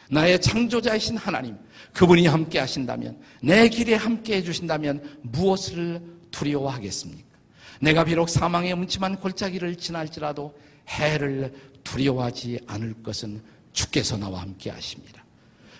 나의 0.10 0.39
창조자이신 0.41 1.18
하나님, 1.18 1.58
그분이 1.94 2.28
함께 2.28 2.60
하신다면, 2.60 3.20
내 3.41 3.68
길에 3.70 3.96
함께 3.96 4.38
해주신다면 4.38 5.20
무엇을 5.22 6.02
두려워하겠습니까? 6.32 7.36
내가 7.82 8.04
비록 8.04 8.30
사망의 8.30 8.74
음침한 8.74 9.18
골짜기를 9.18 9.76
지날지라도 9.76 10.54
해를 10.89 11.54
두려워하지 11.84 12.60
않을 12.68 13.04
것은 13.04 13.41
주께서 13.74 14.18
나와 14.18 14.41
함께 14.41 14.70
하십니다. 14.70 15.24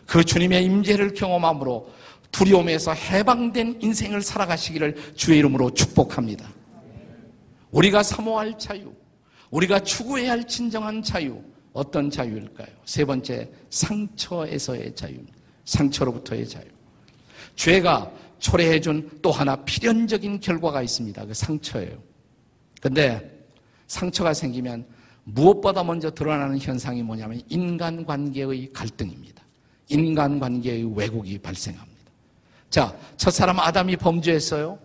그 0.06 0.24
주님의 0.24 0.64
임재를 0.66 1.14
경험함으로 1.14 1.92
두려움에서 2.32 2.94
해방된 2.94 3.80
인생을 3.82 4.22
살아가시기를 4.22 5.14
주의 5.16 5.40
이름으로 5.40 5.74
축복합니다. 5.74 6.48
우리가 7.72 8.04
사모할 8.04 8.58
자유, 8.58 8.94
우리가 9.52 9.80
추구해야 9.80 10.32
할 10.32 10.46
진정한 10.46 11.02
자유, 11.02 11.42
어떤 11.76 12.10
자유일까요? 12.10 12.70
세 12.86 13.04
번째, 13.04 13.52
상처에서의 13.70 14.96
자유. 14.96 15.18
상처로부터의 15.66 16.48
자유. 16.48 16.64
죄가 17.58 18.10
초래해준 18.40 19.20
또 19.22 19.30
하나 19.30 19.58
필연적인 19.58 20.40
결과가 20.40 20.82
있습니다. 20.82 21.26
그 21.26 21.34
상처예요. 21.34 21.98
근데 22.82 23.30
상처가 23.88 24.34
생기면 24.34 24.86
무엇보다 25.26 25.84
먼저 25.84 26.10
드러나는 26.10 26.58
현상이 26.60 27.04
뭐냐면 27.04 27.42
인간관계의 27.50 28.72
갈등입니다. 28.72 29.44
인간관계의 29.90 30.96
왜곡이 30.96 31.40
발생합니다. 31.40 32.12
자, 32.70 32.98
첫사람 33.18 33.60
아담이 33.60 33.98
범죄했어요. 33.98 34.80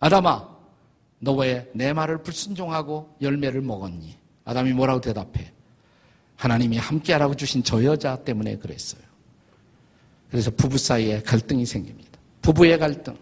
아담아, 0.00 0.46
너 1.20 1.32
왜 1.36 1.66
내 1.72 1.92
말을 1.94 2.22
불순종하고 2.22 3.16
열매를 3.22 3.62
먹었니? 3.62 4.14
아담이 4.44 4.72
뭐라고 4.74 5.00
대답해? 5.00 5.52
하나님이 6.38 6.78
함께하라고 6.78 7.34
주신 7.34 7.64
저 7.64 7.82
여자 7.82 8.16
때문에 8.16 8.56
그랬어요. 8.58 9.02
그래서 10.30 10.52
부부 10.52 10.78
사이에 10.78 11.20
갈등이 11.22 11.66
생깁니다. 11.66 12.18
부부의 12.42 12.78
갈등, 12.78 13.16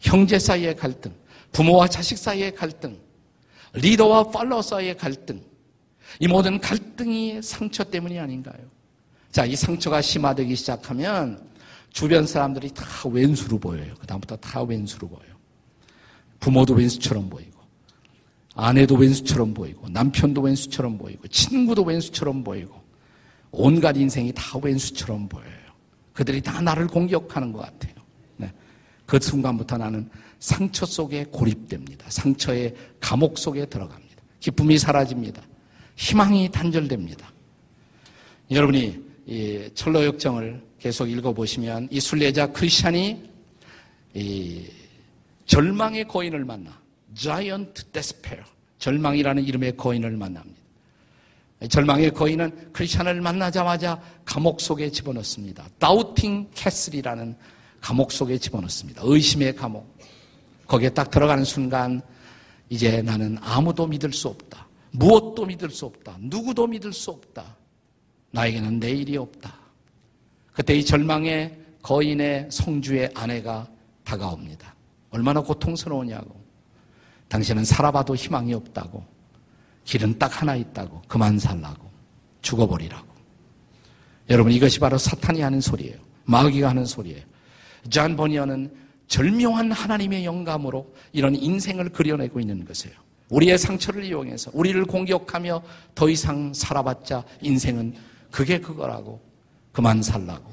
형제 0.00 0.38
사이의 0.38 0.74
갈등, 0.74 1.14
부모와 1.52 1.86
자식 1.86 2.18
사이의 2.18 2.54
갈등, 2.56 2.98
리더와 3.74 4.30
팔로워 4.30 4.60
사이의 4.60 4.96
갈등. 4.96 5.40
이 6.18 6.26
모든 6.26 6.60
갈등이 6.60 7.40
상처 7.42 7.84
때문이 7.84 8.18
아닌가요? 8.18 8.58
자, 9.30 9.44
이 9.44 9.54
상처가 9.54 10.02
심화되기 10.02 10.56
시작하면 10.56 11.48
주변 11.90 12.26
사람들이 12.26 12.74
다 12.74 12.84
왼수로 13.08 13.60
보여요. 13.60 13.94
그다음부터 14.00 14.36
다 14.36 14.62
왼수로 14.62 15.08
보여요. 15.08 15.36
부모도 16.40 16.74
왼수처럼 16.74 17.30
보이고, 17.30 17.59
아내도 18.54 18.96
왼수처럼 18.96 19.54
보이고, 19.54 19.88
남편도 19.88 20.40
왼수처럼 20.42 20.98
보이고, 20.98 21.26
친구도 21.28 21.82
왼수처럼 21.82 22.44
보이고, 22.44 22.80
온갖 23.50 23.96
인생이 23.96 24.32
다 24.34 24.58
왼수처럼 24.62 25.28
보여요. 25.28 25.60
그들이 26.12 26.40
다 26.40 26.60
나를 26.60 26.86
공격하는 26.86 27.52
것 27.52 27.60
같아요. 27.60 27.94
네. 28.36 28.52
그 29.06 29.18
순간부터 29.20 29.78
나는 29.78 30.08
상처 30.38 30.86
속에 30.86 31.24
고립됩니다. 31.30 32.06
상처의 32.08 32.74
감옥 33.00 33.38
속에 33.38 33.66
들어갑니다. 33.66 34.22
기쁨이 34.40 34.78
사라집니다. 34.78 35.42
희망이 35.96 36.50
단절됩니다. 36.50 37.30
여러분이 38.50 38.98
이 39.26 39.70
천로 39.74 40.04
역정을 40.04 40.62
계속 40.78 41.08
읽어보시면 41.08 41.88
이 41.90 42.00
순례자 42.00 42.52
크리스찬이 42.52 43.30
이 44.14 44.66
절망의 45.44 46.08
거인을 46.08 46.44
만나 46.44 46.79
Giant 47.14 47.84
Despair 47.92 48.44
절망이라는 48.78 49.44
이름의 49.44 49.76
거인을 49.76 50.16
만납니다. 50.16 50.60
절망의 51.68 52.12
거인은 52.12 52.72
크리스찬을 52.72 53.20
만나자마자 53.20 54.00
감옥 54.24 54.60
속에 54.60 54.90
집어넣습니다. 54.90 55.68
Doubting 55.78 56.50
Castle이라는 56.54 57.36
감옥 57.80 58.12
속에 58.12 58.38
집어넣습니다. 58.38 59.02
의심의 59.04 59.56
감옥. 59.56 59.98
거기에 60.66 60.90
딱 60.90 61.10
들어가는 61.10 61.44
순간 61.44 62.00
이제 62.70 63.02
나는 63.02 63.36
아무도 63.42 63.86
믿을 63.86 64.12
수 64.12 64.28
없다. 64.28 64.68
무엇도 64.92 65.44
믿을 65.46 65.70
수 65.70 65.86
없다. 65.86 66.16
누구도 66.20 66.66
믿을 66.66 66.92
수 66.92 67.10
없다. 67.10 67.56
나에게는 68.30 68.78
내일이 68.78 69.16
없다. 69.16 69.54
그때 70.52 70.74
이 70.74 70.84
절망의 70.84 71.58
거인의 71.82 72.48
성주의 72.50 73.10
아내가 73.14 73.68
다가옵니다. 74.04 74.74
얼마나 75.10 75.40
고통스러우냐고. 75.40 76.39
당신은 77.30 77.64
살아봐도 77.64 78.14
희망이 78.14 78.52
없다고. 78.52 79.02
길은 79.84 80.18
딱 80.18 80.42
하나 80.42 80.56
있다고. 80.56 81.00
그만 81.08 81.38
살라고. 81.38 81.88
죽어버리라고. 82.42 83.08
여러분 84.28 84.52
이것이 84.52 84.78
바로 84.78 84.98
사탄이 84.98 85.40
하는 85.40 85.60
소리예요. 85.60 85.98
마귀가 86.24 86.68
하는 86.68 86.84
소리예요. 86.84 87.22
존 87.88 88.16
버니언은 88.16 88.74
절묘한 89.06 89.72
하나님의 89.72 90.24
영감으로 90.24 90.92
이런 91.12 91.34
인생을 91.34 91.90
그려내고 91.90 92.40
있는 92.40 92.64
것이에요. 92.64 92.96
우리의 93.30 93.58
상처를 93.58 94.04
이용해서 94.04 94.50
우리를 94.52 94.84
공격하며 94.84 95.62
더 95.94 96.08
이상 96.08 96.52
살아봤자 96.52 97.24
인생은 97.42 97.94
그게 98.30 98.60
그거라고 98.60 99.20
그만 99.72 100.02
살라고. 100.02 100.52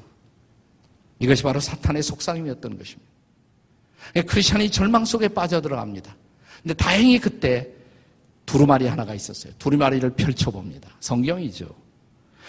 이것이 1.19 1.41
바로 1.41 1.59
사탄의 1.59 2.03
속삭임이었던 2.03 2.77
것입니다. 2.77 3.11
크리스천이 4.27 4.69
절망 4.69 5.05
속에 5.05 5.27
빠져들어갑니다. 5.27 6.15
근데 6.67 6.83
다행히 6.83 7.17
그때 7.17 7.69
두루마리 8.45 8.87
하나가 8.87 9.15
있었어요. 9.15 9.53
두루마리를 9.57 10.09
펼쳐봅니다. 10.15 10.89
성경이죠. 10.99 11.73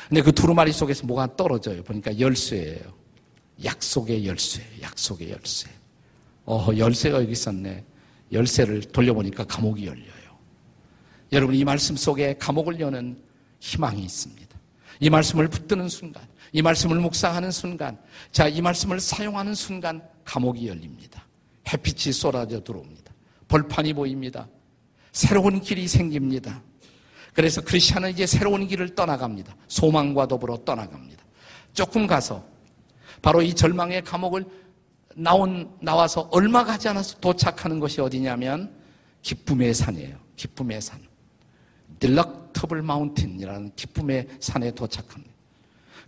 근데 0.09 0.23
그 0.23 0.33
두루마리 0.33 0.73
속에서 0.73 1.07
뭐가 1.07 1.37
떨어져요. 1.37 1.85
보니까 1.85 2.19
열쇠예요. 2.19 2.99
약속의 3.63 4.27
열쇠, 4.27 4.65
약속의 4.83 5.31
열쇠. 5.31 5.69
어, 6.47 6.67
열쇠가 6.77 7.21
여기 7.21 7.31
있었네. 7.31 7.85
열쇠를 8.33 8.81
돌려보니까 8.81 9.45
감옥이 9.45 9.87
열려요. 9.87 10.37
여러분, 11.31 11.55
이 11.55 11.63
말씀 11.63 11.95
속에 11.95 12.35
감옥을 12.39 12.81
여는 12.81 13.23
희망이 13.61 14.03
있습니다. 14.03 14.59
이 14.99 15.11
말씀을 15.11 15.47
붙드는 15.47 15.89
순간, 15.89 16.27
이 16.53 16.61
말씀을 16.61 16.99
묵상하는 16.99 17.53
순간, 17.53 17.97
자, 18.33 18.49
이 18.49 18.61
말씀을 18.61 18.99
사용하는 18.99 19.55
순간, 19.55 20.03
감옥이 20.25 20.67
열립니다. 20.67 21.25
햇빛이 21.73 22.13
쏟아져 22.13 22.65
들어옵니다. 22.65 22.98
벌판이 23.49 23.95
보입니다. 23.95 24.49
새로운 25.13 25.61
길이 25.61 25.89
생깁니다. 25.89 26.63
그래서 27.33 27.61
크리스천은 27.61 28.11
이제 28.11 28.27
새로운 28.27 28.67
길을 28.67 28.95
떠나갑니다. 28.95 29.55
소망과 29.69 30.29
더불어 30.29 30.59
떠나갑니다. 30.65 31.25
조금 31.73 32.07
가서 32.07 32.45
바로 33.23 33.43
이 33.43 33.55
절망의 33.55 34.03
감옥을 34.05 34.45
나온, 35.17 35.77
나와서 35.81 36.29
얼마 36.33 36.65
가지 36.65 36.89
않아서 36.89 37.19
도착하는 37.19 37.81
것이 37.81 38.01
어디냐면 38.01 38.73
기쁨의 39.23 39.75
산이에요. 39.75 40.17
기쁨의 40.37 40.81
산. 40.81 41.01
딜럭터블 41.99 42.83
마운틴이라는 42.83 43.73
기쁨의 43.75 44.29
산에 44.41 44.71
도착합니다. 44.71 45.35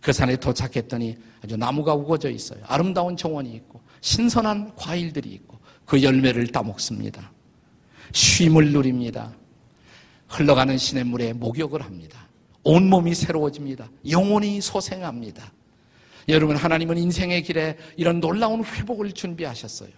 그 0.00 0.12
산에 0.12 0.36
도착했더니 0.36 1.16
아주 1.44 1.56
나무가 1.56 1.94
우거져 1.94 2.30
있어요. 2.30 2.62
아름다운 2.66 3.16
정원이 3.16 3.52
있고 3.54 3.80
신선한 4.00 4.76
과일들이 4.76 5.30
있고 5.30 5.49
그 5.90 6.00
열매를 6.04 6.46
따먹습니다. 6.46 7.32
쉼을 8.12 8.70
누립니다. 8.70 9.34
흘러가는 10.28 10.78
시냇물에 10.78 11.32
목욕을 11.32 11.82
합니다. 11.82 12.28
온몸이 12.62 13.12
새로워집니다. 13.12 13.90
영혼이 14.08 14.60
소생합니다. 14.60 15.50
여러분, 16.28 16.54
하나님은 16.54 16.96
인생의 16.96 17.42
길에 17.42 17.76
이런 17.96 18.20
놀라운 18.20 18.62
회복을 18.62 19.10
준비하셨어요. 19.10 19.90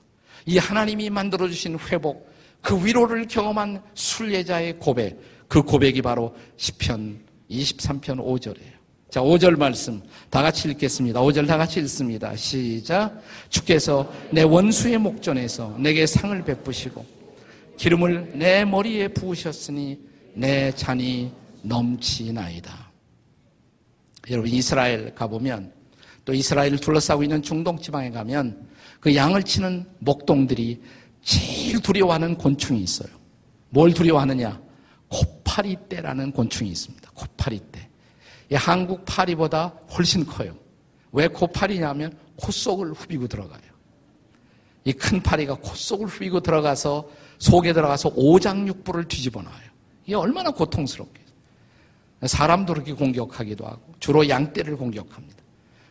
이 0.46 0.56
하나님이 0.56 1.10
만들어주신 1.10 1.78
회복, 1.90 2.26
그 2.62 2.82
위로를 2.82 3.26
경험한 3.26 3.82
순례자의 3.92 4.78
고백, 4.78 5.20
그 5.46 5.62
고백이 5.62 6.00
바로 6.00 6.34
10편 6.56 7.18
23편 7.50 8.16
5절이에요. 8.16 8.81
자, 9.12 9.20
5절 9.20 9.58
말씀 9.58 10.00
다 10.30 10.40
같이 10.40 10.70
읽겠습니다. 10.70 11.20
5절 11.20 11.46
다 11.46 11.58
같이 11.58 11.80
읽습니다. 11.80 12.34
시작. 12.34 13.20
주께서 13.50 14.10
내 14.30 14.40
원수의 14.40 14.96
목전에서 14.96 15.76
내게 15.78 16.06
상을 16.06 16.42
베푸시고 16.42 17.04
기름을 17.76 18.38
내 18.38 18.64
머리에 18.64 19.08
부으셨으니 19.08 20.00
내 20.32 20.74
잔이 20.74 21.30
넘치나이다. 21.60 22.90
여러분 24.30 24.50
이스라엘 24.50 25.14
가보면 25.14 25.74
또 26.24 26.32
이스라엘을 26.32 26.78
둘러싸고 26.78 27.22
있는 27.22 27.42
중동 27.42 27.78
지방에 27.78 28.10
가면 28.10 28.66
그 28.98 29.14
양을 29.14 29.42
치는 29.42 29.84
목동들이 29.98 30.80
제일 31.20 31.80
두려워하는 31.80 32.38
곤충이 32.38 32.80
있어요. 32.80 33.10
뭘 33.68 33.92
두려워하느냐? 33.92 34.58
코파리 35.08 35.76
떼라는 35.90 36.32
곤충이 36.32 36.70
있습니다. 36.70 37.10
코파리 37.12 37.60
떼. 37.70 37.91
이 38.52 38.54
한국 38.54 39.02
파리보다 39.06 39.72
훨씬 39.96 40.26
커요. 40.26 40.54
왜 41.10 41.26
코파리냐면 41.26 42.14
코 42.36 42.52
속을 42.52 42.92
후비고 42.92 43.26
들어가요. 43.26 43.62
이 44.84 44.92
큰 44.92 45.22
파리가 45.22 45.54
코 45.54 45.74
속을 45.74 46.06
후비고 46.06 46.40
들어가서 46.40 47.08
속에 47.38 47.72
들어가서 47.72 48.12
오장육부를 48.14 49.08
뒤집어 49.08 49.40
놔요. 49.40 49.70
이게 50.04 50.14
얼마나 50.14 50.50
고통스럽게. 50.50 51.22
사람도 52.26 52.74
그렇게 52.74 52.92
공격하기도 52.92 53.64
하고 53.64 53.94
주로 53.98 54.28
양떼를 54.28 54.76
공격합니다. 54.76 55.42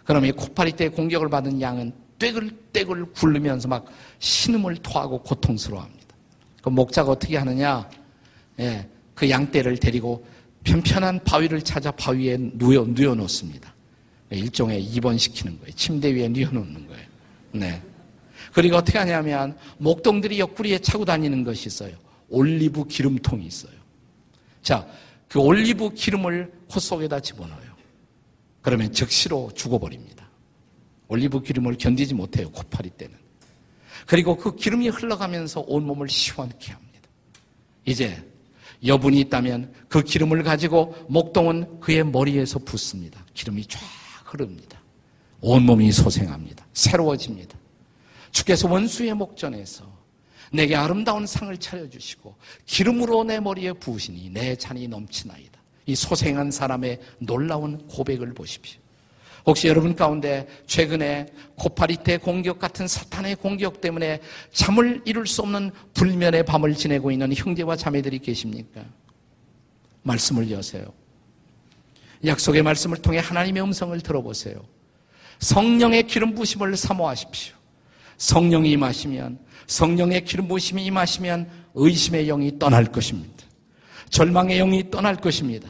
그러면 0.06 0.30
이 0.30 0.32
코파리 0.32 0.76
떼 0.76 0.88
공격을 0.90 1.30
받은 1.30 1.60
양은 1.60 1.92
떼글떼글 2.20 3.14
굴르면서 3.14 3.68
막 3.70 3.86
신음을 4.20 4.76
토하고 4.78 5.24
고통스러워합니다. 5.24 6.16
그 6.62 6.70
목자가 6.70 7.12
어떻게 7.12 7.38
하느냐? 7.38 7.90
예, 8.60 8.88
그 9.16 9.28
양떼를 9.28 9.78
데리고 9.78 10.24
편편한 10.64 11.24
바위를 11.24 11.62
찾아 11.62 11.92
바위에 11.92 12.38
누워, 12.38 12.86
누워 12.86 13.16
놓습니다. 13.16 13.74
일종의 14.30 14.84
입원시키는 14.84 15.60
거예요. 15.60 15.74
침대 15.76 16.14
위에 16.14 16.30
누워 16.30 16.50
놓는 16.52 16.88
거예요. 16.88 17.08
네. 17.54 17.82
그리고 18.54 18.78
어떻게 18.78 18.98
하냐면 18.98 19.58
목동들이 19.78 20.40
옆구리에 20.40 20.80
차고 20.80 21.06
다니는 21.06 21.44
것이 21.44 21.68
있어요. 21.68 21.96
올리브 22.30 22.88
기름통이 22.88 23.46
있어요. 23.46 23.74
자, 24.62 24.88
그 25.28 25.40
올리브 25.40 25.94
기름을 25.94 26.52
코 26.70 26.80
속에다 26.80 27.20
집어넣어요. 27.20 27.72
그러면 28.62 28.92
즉시로 28.94 29.52
죽어버립니다. 29.56 30.30
올리브 31.08 31.42
기름을 31.42 31.78
견디지 31.78 32.14
못해요. 32.14 32.50
코파리 32.52 32.90
때는. 32.92 33.18
그리고 34.06 34.38
그 34.38 34.56
기름이 34.56 34.90
흘러가면서 34.90 35.64
온몸을 35.68 36.08
시원케 36.10 36.72
합니다. 36.72 37.10
이제 37.86 38.24
여분이 38.86 39.20
있다면 39.22 39.74
그 39.88 40.04
기름을 40.04 40.44
가지고 40.44 40.96
목동은 41.08 41.80
그의 41.80 42.04
머리에서 42.04 42.60
붓습니다. 42.60 43.24
기름이 43.34 43.66
쫙 43.66 43.80
흐릅니다. 44.26 44.82
온몸이 45.42 45.92
소생합니다. 45.92 46.66
새로워집니다. 46.74 47.58
주께서 48.32 48.70
원수의 48.70 49.14
목전에서 49.14 49.86
내게 50.52 50.76
아름다운 50.76 51.26
상을 51.26 51.56
차려주시고 51.58 52.36
기름으로 52.66 53.24
내 53.24 53.40
머리에 53.40 53.74
부으시니 53.74 54.30
내 54.32 54.56
잔이 54.56 54.88
넘치나이다. 54.88 55.60
이 55.86 55.96
소생한 55.96 56.52
사람의 56.52 57.00
놀라운 57.20 57.88
고백을 57.88 58.34
보십시오. 58.34 58.81
혹시 59.46 59.68
여러분 59.68 59.96
가운데 59.96 60.48
최근에 60.68 61.28
코파리테 61.56 62.18
공격 62.18 62.60
같은 62.60 62.88
사탄의 62.88 63.36
공격 63.36 63.82
때문에 63.82 64.20
잠을 64.52 65.02
이룰 65.06 65.26
수 65.26 65.42
없는 65.42 65.72
불면의 65.94 66.46
밤을 66.46 66.76
지내고 66.76 67.12
있는 67.12 67.34
형제와 67.34 67.76
자매들이 67.76 68.20
계십니까? 68.20 68.84
말씀을 70.04 70.52
여세요. 70.52 70.86
약속의 72.26 72.62
말씀을 72.62 72.98
통해 72.98 73.20
하나님의 73.20 73.64
음성을 73.64 74.00
들어보세요. 74.02 74.64
성령의 75.40 76.04
기름 76.04 76.36
부심을 76.36 76.78
사모하십시오. 76.78 77.56
성령이 78.18 78.72
임하시면 78.72 79.40
성령의 79.66 80.26
기름 80.26 80.48
부심이 80.48 80.86
임하시면 80.86 81.50
의심의 81.74 82.28
영이 82.28 82.60
떠날 82.60 82.86
것입니다. 82.86 83.34
절망의 84.10 84.58
영이 84.60 84.92
떠날 84.92 85.16
것입니다. 85.16 85.70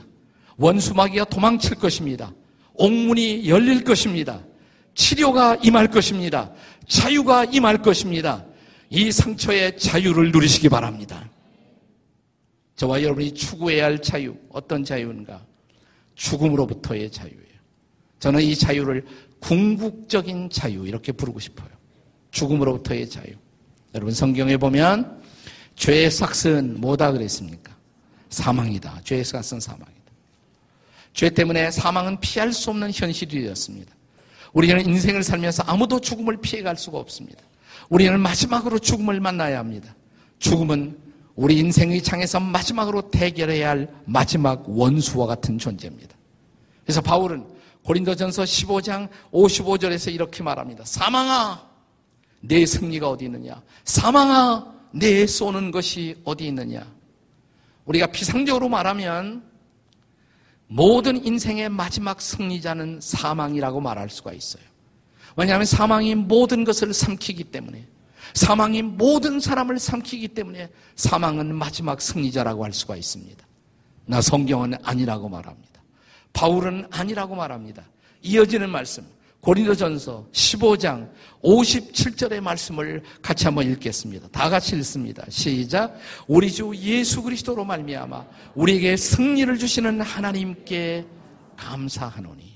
원수마귀가 0.57 1.25
도망칠 1.25 1.75
것입니다. 1.75 2.33
옥문이 2.73 3.47
열릴 3.47 3.83
것입니다. 3.83 4.41
치료가 4.93 5.55
임할 5.63 5.87
것입니다. 5.89 6.51
자유가 6.87 7.45
임할 7.45 7.81
것입니다. 7.81 8.45
이 8.89 9.11
상처의 9.11 9.77
자유를 9.77 10.31
누리시기 10.31 10.69
바랍니다. 10.69 11.29
저와 12.75 13.01
여러분이 13.03 13.33
추구해야 13.33 13.85
할 13.85 14.01
자유, 14.01 14.35
어떤 14.49 14.83
자유인가? 14.83 15.45
죽음으로부터의 16.15 17.11
자유예요. 17.11 17.41
저는 18.19 18.41
이 18.41 18.55
자유를 18.55 19.05
궁극적인 19.39 20.49
자유, 20.49 20.87
이렇게 20.87 21.11
부르고 21.11 21.39
싶어요. 21.39 21.69
죽음으로부터의 22.31 23.09
자유. 23.09 23.33
여러분 23.93 24.13
성경에 24.13 24.57
보면 24.57 25.21
죄의 25.75 26.11
삭은 26.11 26.79
뭐다 26.79 27.11
그랬습니까? 27.11 27.75
사망이다. 28.29 29.01
죄의 29.03 29.25
삭은 29.25 29.59
사망이다. 29.59 30.00
죄 31.13 31.29
때문에 31.29 31.71
사망은 31.71 32.19
피할 32.19 32.53
수 32.53 32.69
없는 32.69 32.91
현실이 32.91 33.43
되었습니다. 33.43 33.93
우리는 34.53 34.85
인생을 34.85 35.23
살면서 35.23 35.63
아무도 35.65 35.99
죽음을 35.99 36.37
피해갈 36.37 36.77
수가 36.77 36.97
없습니다. 36.97 37.41
우리는 37.89 38.19
마지막으로 38.19 38.79
죽음을 38.79 39.19
만나야 39.19 39.59
합니다. 39.59 39.95
죽음은 40.39 40.97
우리 41.35 41.57
인생의 41.59 42.01
장에서 42.01 42.39
마지막으로 42.39 43.09
대결해야 43.09 43.69
할 43.69 43.93
마지막 44.05 44.63
원수와 44.67 45.27
같은 45.27 45.57
존재입니다. 45.57 46.15
그래서 46.83 47.01
바울은 47.01 47.45
고린도전서 47.83 48.43
15장 48.43 49.09
55절에서 49.31 50.13
이렇게 50.13 50.43
말합니다. 50.43 50.83
사망아, 50.85 51.67
내 52.41 52.65
승리가 52.65 53.09
어디 53.09 53.25
있느냐? 53.25 53.61
사망아, 53.85 54.73
내 54.91 55.25
쏘는 55.25 55.71
것이 55.71 56.17
어디 56.23 56.47
있느냐? 56.47 56.85
우리가 57.85 58.07
피상적으로 58.07 58.69
말하면 58.69 59.43
모든 60.73 61.25
인생의 61.25 61.67
마지막 61.67 62.21
승리자는 62.21 62.99
사망이라고 63.01 63.81
말할 63.81 64.09
수가 64.09 64.31
있어요. 64.31 64.63
왜냐하면 65.35 65.65
사망이 65.65 66.15
모든 66.15 66.63
것을 66.63 66.93
삼키기 66.93 67.45
때문에 67.45 67.85
사망이 68.33 68.81
모든 68.81 69.41
사람을 69.41 69.79
삼키기 69.79 70.29
때문에 70.29 70.69
사망은 70.95 71.53
마지막 71.53 71.99
승리자라고 72.01 72.63
할 72.63 72.71
수가 72.71 72.95
있습니다. 72.95 73.45
나 74.05 74.21
성경은 74.21 74.75
아니라고 74.81 75.27
말합니다. 75.27 75.81
바울은 76.31 76.87
아니라고 76.89 77.35
말합니다. 77.35 77.83
이어지는 78.21 78.69
말씀. 78.69 79.05
고린도전서 79.41 80.29
15장 80.31 81.09
57절의 81.43 82.41
말씀을 82.41 83.01
같이 83.21 83.45
한번 83.45 83.69
읽겠습니다. 83.71 84.27
다 84.27 84.49
같이 84.49 84.75
읽습니다. 84.75 85.25
시작. 85.29 85.97
우리 86.27 86.51
주 86.51 86.71
예수 86.75 87.23
그리스도로 87.23 87.65
말미암아 87.65 88.25
우리에게 88.53 88.95
승리를 88.95 89.57
주시는 89.57 90.01
하나님께 90.01 91.05
감사하노니. 91.57 92.51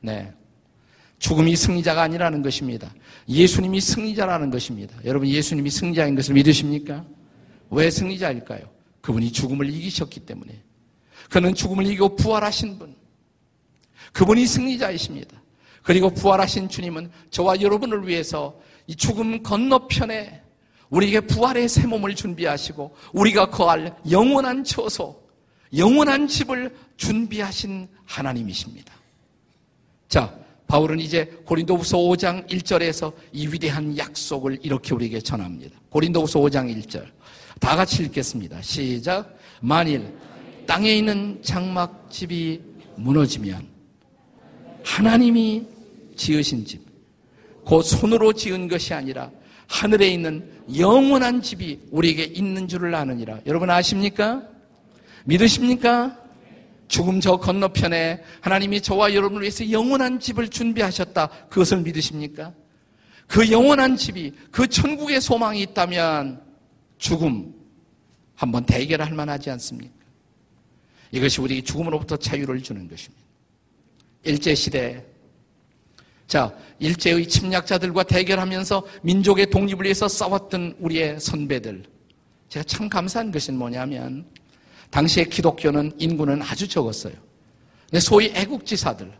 네. 0.00 0.32
죽음이 1.18 1.56
승리자가 1.56 2.02
아니라는 2.02 2.42
것입니다. 2.42 2.92
예수님이 3.26 3.80
승리자라는 3.80 4.50
것입니다. 4.50 4.94
여러분 5.06 5.26
예수님이 5.26 5.70
승리자인 5.70 6.14
것을 6.14 6.34
믿으십니까? 6.34 7.02
왜 7.70 7.90
승리자일까요? 7.90 8.68
그분이 9.00 9.32
죽음을 9.32 9.70
이기셨기 9.70 10.20
때문에. 10.20 10.62
그는 11.30 11.54
죽음을 11.54 11.86
이기고 11.86 12.16
부활하신 12.16 12.78
분. 12.78 12.94
그분이 14.12 14.46
승리자이십니다. 14.46 15.43
그리고 15.84 16.10
부활하신 16.10 16.68
주님은 16.68 17.10
저와 17.30 17.60
여러분을 17.60 18.08
위해서 18.08 18.58
이 18.86 18.96
죽음 18.96 19.42
건너편에 19.42 20.42
우리에게 20.88 21.20
부활의 21.20 21.68
새 21.68 21.86
몸을 21.86 22.14
준비하시고 22.14 22.96
우리가 23.12 23.50
거할 23.50 23.94
영원한 24.10 24.64
처소, 24.64 25.22
영원한 25.76 26.26
집을 26.26 26.74
준비하신 26.96 27.88
하나님이십니다. 28.06 28.94
자, 30.08 30.34
바울은 30.66 31.00
이제 31.00 31.24
고린도후서 31.44 31.98
5장 31.98 32.48
1절에서 32.48 33.12
이 33.32 33.46
위대한 33.48 33.96
약속을 33.96 34.60
이렇게 34.62 34.94
우리에게 34.94 35.20
전합니다. 35.20 35.78
고린도후서 35.90 36.40
5장 36.40 36.74
1절. 36.74 37.04
다 37.60 37.76
같이 37.76 38.02
읽겠습니다. 38.04 38.62
시작. 38.62 39.36
만일 39.60 40.14
땅에 40.66 40.94
있는 40.94 41.40
장막집이 41.42 42.60
무너지면 42.96 43.66
하나님이 44.84 45.73
지으신 46.16 46.64
집, 46.64 46.82
그 47.66 47.82
손으로 47.82 48.32
지은 48.32 48.68
것이 48.68 48.94
아니라 48.94 49.30
하늘에 49.66 50.08
있는 50.08 50.48
영원한 50.76 51.42
집이 51.42 51.80
우리에게 51.90 52.24
있는 52.24 52.68
줄을 52.68 52.94
아느니라. 52.94 53.40
여러분 53.46 53.70
아십니까? 53.70 54.42
믿으십니까? 55.24 56.18
죽음 56.88 57.20
저 57.20 57.36
건너편에 57.36 58.22
하나님이 58.40 58.82
저와 58.82 59.14
여러분을 59.14 59.42
위해서 59.42 59.70
영원한 59.70 60.20
집을 60.20 60.48
준비하셨다. 60.48 61.28
그것을 61.48 61.80
믿으십니까? 61.80 62.52
그 63.26 63.50
영원한 63.50 63.96
집이 63.96 64.32
그 64.50 64.68
천국의 64.68 65.20
소망이 65.20 65.62
있다면 65.62 66.42
죽음 66.98 67.54
한번 68.34 68.64
대결할 68.66 69.12
만하지 69.14 69.50
않습니까? 69.50 69.94
이것이 71.10 71.40
우리 71.40 71.62
죽음으로부터 71.62 72.16
자유를 72.16 72.62
주는 72.62 72.86
것입니다. 72.88 73.24
일제시대 74.24 75.04
자, 76.34 76.52
일제의 76.80 77.28
침략자들과 77.28 78.02
대결하면서 78.02 78.84
민족의 79.02 79.50
독립을 79.50 79.84
위해서 79.84 80.08
싸웠던 80.08 80.78
우리의 80.80 81.20
선배들. 81.20 81.84
제가 82.48 82.64
참 82.64 82.88
감사한 82.88 83.30
것은 83.30 83.56
뭐냐면, 83.56 84.26
당시에 84.90 85.26
기독교는 85.26 85.92
인구는 85.96 86.42
아주 86.42 86.66
적었어요. 86.66 87.14
소위 88.00 88.32
애국지사들, 88.34 89.12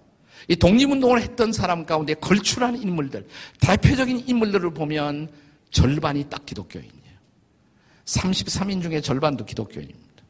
이 0.48 0.56
독립운동을 0.56 1.22
했던 1.22 1.52
사람 1.52 1.86
가운데 1.86 2.14
걸출한 2.14 2.76
인물들, 2.82 3.24
대표적인 3.60 4.24
인물들을 4.26 4.74
보면 4.74 5.28
절반이 5.70 6.28
딱 6.28 6.44
기독교인이에요. 6.44 7.14
33인 8.06 8.82
중에 8.82 9.00
절반도 9.00 9.44
기독교인입니다. 9.44 10.24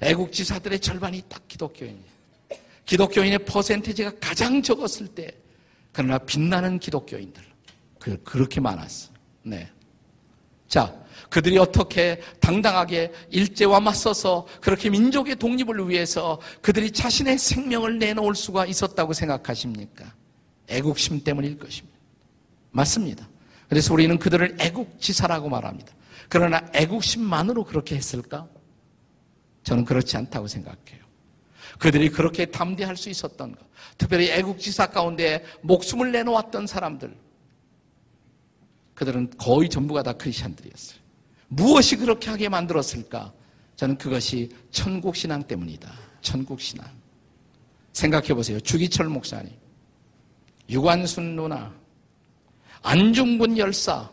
애국지사들의 0.00 0.80
절반이 0.80 1.24
딱 1.28 1.46
기독교인이에요. 1.46 2.16
기독교인의 2.86 3.40
퍼센테이지가 3.40 4.12
가장 4.18 4.62
적었을 4.62 5.08
때 5.08 5.30
그러나 5.96 6.18
빛나는 6.18 6.78
기독교인들. 6.78 7.42
그, 7.98 8.22
그렇게 8.22 8.60
많았어. 8.60 9.10
네. 9.42 9.66
자, 10.68 10.94
그들이 11.30 11.56
어떻게 11.56 12.20
당당하게 12.38 13.14
일제와 13.30 13.80
맞서서 13.80 14.46
그렇게 14.60 14.90
민족의 14.90 15.36
독립을 15.36 15.88
위해서 15.88 16.38
그들이 16.60 16.90
자신의 16.90 17.38
생명을 17.38 17.98
내놓을 17.98 18.34
수가 18.34 18.66
있었다고 18.66 19.14
생각하십니까? 19.14 20.12
애국심 20.68 21.24
때문일 21.24 21.58
것입니다. 21.58 21.98
맞습니다. 22.72 23.26
그래서 23.66 23.94
우리는 23.94 24.18
그들을 24.18 24.58
애국지사라고 24.60 25.48
말합니다. 25.48 25.94
그러나 26.28 26.62
애국심만으로 26.74 27.64
그렇게 27.64 27.96
했을까? 27.96 28.46
저는 29.62 29.86
그렇지 29.86 30.18
않다고 30.18 30.46
생각해요. 30.46 31.05
그들이 31.78 32.10
그렇게 32.10 32.46
담대할 32.46 32.96
수 32.96 33.10
있었던 33.10 33.52
것. 33.54 33.66
특별히 33.98 34.30
애국지사 34.30 34.86
가운데 34.86 35.44
목숨을 35.62 36.12
내놓았던 36.12 36.66
사람들. 36.66 37.14
그들은 38.94 39.30
거의 39.36 39.68
전부가 39.68 40.02
다 40.02 40.12
크리스천들이었어요. 40.12 40.98
무엇이 41.48 41.96
그렇게 41.96 42.30
하게 42.30 42.48
만들었을까? 42.48 43.32
저는 43.76 43.98
그것이 43.98 44.50
천국신앙 44.70 45.42
때문이다. 45.42 45.92
천국신앙. 46.22 46.86
생각해 47.92 48.34
보세요. 48.34 48.60
주기철 48.60 49.08
목사님, 49.08 49.52
유관순 50.68 51.36
누나, 51.36 51.72
안중근 52.82 53.56
열사, 53.56 54.10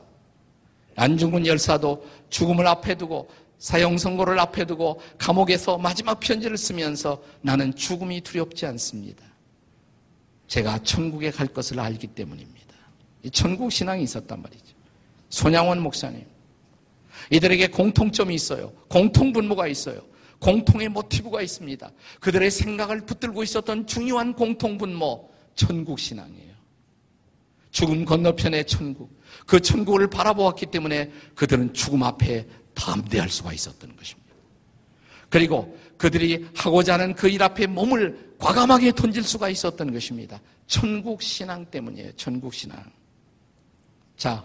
안중근 0.95 1.45
열사도 1.45 2.07
죽음을 2.29 2.65
앞에 2.67 2.95
두고 2.95 3.29
사형 3.63 3.97
선고를 3.97 4.37
앞에 4.39 4.65
두고 4.65 4.99
감옥에서 5.17 5.77
마지막 5.77 6.19
편지를 6.19 6.57
쓰면서 6.57 7.23
나는 7.39 7.73
죽음이 7.73 8.19
두렵지 8.19 8.65
않습니다. 8.65 9.23
제가 10.47 10.79
천국에 10.79 11.31
갈 11.31 11.47
것을 11.47 11.79
알기 11.79 12.07
때문입니다. 12.07 12.75
천국 13.31 13.71
신앙이 13.71 14.03
있었단 14.03 14.41
말이죠. 14.41 14.75
손양원 15.29 15.79
목사님. 15.79 16.25
이들에게 17.31 17.67
공통점이 17.67 18.35
있어요. 18.35 18.73
공통 18.89 19.31
분모가 19.31 19.67
있어요. 19.67 20.01
공통의 20.39 20.89
모티브가 20.89 21.41
있습니다. 21.41 21.89
그들의 22.19 22.51
생각을 22.51 23.05
붙들고 23.05 23.43
있었던 23.43 23.87
중요한 23.87 24.33
공통 24.33 24.77
분모, 24.77 25.31
천국 25.55 25.99
신앙이에요. 25.99 26.51
죽음 27.71 28.03
건너편의 28.03 28.65
천국. 28.65 29.17
그 29.47 29.61
천국을 29.61 30.09
바라보았기 30.09 30.65
때문에 30.65 31.11
그들은 31.33 31.73
죽음 31.73 32.03
앞에 32.03 32.45
담대할 32.73 33.29
수가 33.29 33.53
있었던 33.53 33.95
것입니다. 33.95 34.33
그리고 35.29 35.77
그들이 35.97 36.45
하고자 36.55 36.93
하는 36.93 37.15
그 37.15 37.27
일 37.27 37.41
앞에 37.41 37.67
몸을 37.67 38.33
과감하게 38.37 38.91
던질 38.93 39.23
수가 39.23 39.49
있었던 39.49 39.93
것입니다. 39.93 40.39
천국 40.67 41.21
신앙 41.21 41.65
때문이에요. 41.65 42.11
천국 42.17 42.53
신앙. 42.53 42.83
자, 44.17 44.43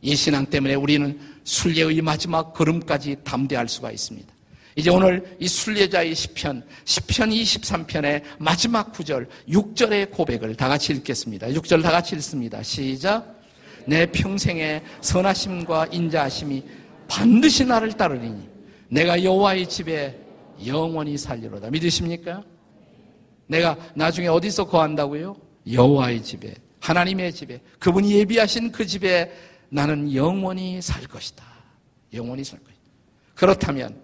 이 0.00 0.14
신앙 0.14 0.46
때문에 0.46 0.74
우리는 0.74 1.18
순례의 1.44 2.00
마지막 2.00 2.52
걸음까지 2.52 3.16
담대할 3.24 3.68
수가 3.68 3.90
있습니다. 3.90 4.32
이제 4.76 4.90
오늘 4.90 5.36
이 5.40 5.48
순례자의 5.48 6.14
시편, 6.14 6.62
시편 6.84 7.30
23편의 7.30 8.22
마지막 8.38 8.92
구절, 8.92 9.26
6절의 9.48 10.10
고백을 10.10 10.54
다 10.54 10.68
같이 10.68 10.92
읽겠습니다. 10.92 11.48
6절 11.48 11.82
다 11.82 11.90
같이 11.90 12.14
읽습니다. 12.16 12.62
시작. 12.62 13.34
내 13.86 14.04
평생의 14.06 14.82
선하심과 15.00 15.88
인자하심이 15.92 16.62
반드시 17.08 17.64
나를 17.64 17.92
따르리니 17.92 18.48
내가 18.88 19.22
여호와의 19.22 19.68
집에 19.68 20.18
영원히 20.64 21.18
살리로다. 21.18 21.70
믿으십니까? 21.70 22.42
내가 23.46 23.76
나중에 23.94 24.28
어디서 24.28 24.66
거한다고요? 24.66 25.36
여호와의 25.70 26.22
집에, 26.22 26.54
하나님의 26.80 27.32
집에, 27.32 27.60
그분이 27.78 28.12
예비하신 28.12 28.72
그 28.72 28.86
집에 28.86 29.32
나는 29.68 30.12
영원히 30.14 30.80
살 30.80 31.02
것이다. 31.06 31.44
영원히 32.12 32.44
살 32.44 32.58
것이다. 32.60 32.76
그렇다면 33.34 34.00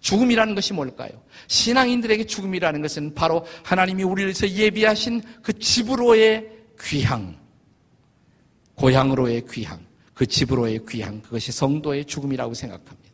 죽음이라는 0.00 0.54
것이 0.54 0.72
뭘까요? 0.72 1.10
신앙인들에게 1.46 2.26
죽음이라는 2.26 2.82
것은 2.82 3.14
바로 3.14 3.44
하나님이 3.62 4.02
우리를 4.02 4.28
위해서 4.28 4.48
예비하신 4.48 5.22
그 5.42 5.52
집으로의 5.58 6.48
귀향, 6.80 7.36
고향으로의 8.74 9.44
귀향, 9.50 9.80
그 10.14 10.26
집으로의 10.26 10.80
귀향, 10.88 11.20
그것이 11.22 11.52
성도의 11.52 12.04
죽음이라고 12.04 12.54
생각합니다. 12.54 13.10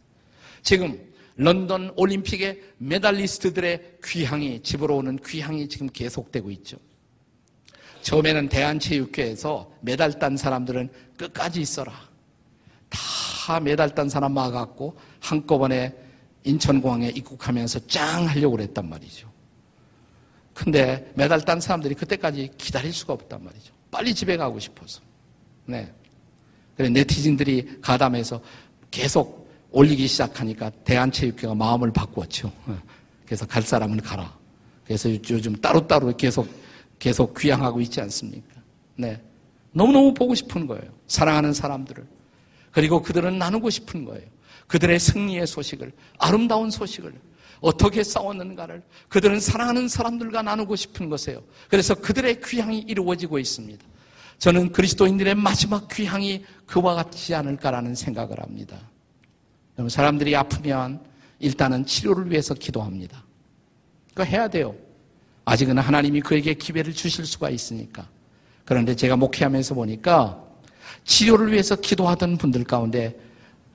지금 0.62 0.98
런던 1.36 1.92
올림픽의 1.96 2.60
메달리스트들의 2.78 3.98
귀향이 4.04 4.62
집으로 4.62 4.96
오는 4.96 5.16
귀향이 5.24 5.68
지금 5.68 5.88
계속되고 5.88 6.50
있죠. 6.50 6.76
처음에는 8.02 8.48
대한체육회에서 8.48 9.72
메달 9.80 10.18
딴 10.18 10.36
사람들은 10.36 10.90
끝까지 11.16 11.60
있어라. 11.60 11.92
다 12.88 13.60
메달 13.60 13.94
딴 13.94 14.08
사람 14.08 14.32
막았고 14.34 14.98
한꺼번에 15.20 15.94
인천공항에 16.44 17.08
입국하면서 17.10 17.86
짱 17.86 18.26
하려고 18.26 18.56
그랬단 18.56 18.88
말이죠. 18.88 19.30
근데 20.54 21.12
메달 21.14 21.40
딴 21.42 21.60
사람들이 21.60 21.94
그때까지 21.94 22.50
기다릴 22.58 22.92
수가 22.92 23.12
없단 23.12 23.44
말이죠. 23.44 23.72
빨리 23.90 24.14
집에 24.14 24.36
가고 24.36 24.58
싶어서. 24.58 25.00
네. 25.66 25.92
네티즌들이 26.78 27.80
가담해서 27.80 28.40
계속 28.90 29.48
올리기 29.70 30.06
시작하니까 30.06 30.70
대한체육회가 30.84 31.54
마음을 31.54 31.92
바꾸었죠. 31.92 32.52
그래서 33.26 33.46
갈 33.46 33.62
사람은 33.62 34.00
가라. 34.00 34.36
그래서 34.84 35.10
요즘 35.10 35.54
따로따로 35.56 36.16
계속 36.16 36.48
계속 36.98 37.38
귀향하고 37.38 37.80
있지 37.82 38.00
않습니까? 38.00 38.60
네. 38.96 39.20
너무너무 39.72 40.14
보고 40.14 40.34
싶은 40.34 40.66
거예요. 40.66 40.90
사랑하는 41.06 41.52
사람들을. 41.52 42.04
그리고 42.72 43.02
그들은 43.02 43.38
나누고 43.38 43.70
싶은 43.70 44.04
거예요. 44.04 44.26
그들의 44.66 44.98
승리의 44.98 45.46
소식을, 45.46 45.92
아름다운 46.18 46.70
소식을, 46.70 47.12
어떻게 47.60 48.04
싸웠는가를 48.04 48.82
그들은 49.08 49.40
사랑하는 49.40 49.88
사람들과 49.88 50.42
나누고 50.42 50.76
싶은 50.76 51.08
것이에요. 51.08 51.42
그래서 51.68 51.94
그들의 51.94 52.40
귀향이 52.40 52.80
이루어지고 52.80 53.38
있습니다. 53.38 53.84
저는 54.38 54.72
그리스도인들의 54.72 55.34
마지막 55.34 55.88
귀향이 55.88 56.44
그와 56.66 56.94
같지 56.94 57.34
않을까라는 57.34 57.94
생각을 57.94 58.40
합니다. 58.40 58.78
여러분, 59.76 59.90
사람들이 59.90 60.34
아프면 60.36 61.00
일단은 61.40 61.86
치료를 61.86 62.30
위해서 62.30 62.54
기도합니다. 62.54 63.24
그거 64.08 64.24
해야 64.24 64.48
돼요. 64.48 64.74
아직은 65.44 65.78
하나님이 65.78 66.20
그에게 66.20 66.54
기회를 66.54 66.92
주실 66.92 67.26
수가 67.26 67.50
있으니까. 67.50 68.08
그런데 68.64 68.94
제가 68.94 69.16
목회하면서 69.16 69.74
보니까 69.74 70.44
치료를 71.04 71.52
위해서 71.52 71.74
기도하던 71.74 72.36
분들 72.36 72.64
가운데 72.64 73.18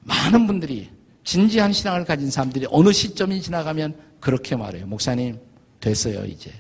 많은 0.02 0.46
분들이 0.46 0.90
진지한 1.24 1.74
신앙을 1.74 2.06
가진 2.06 2.30
사람들이 2.30 2.68
어느 2.70 2.92
시점이 2.92 3.42
지나가면 3.42 3.98
그렇게 4.20 4.56
말해요. 4.56 4.86
목사님, 4.86 5.40
됐어요, 5.80 6.26
이제. 6.26 6.52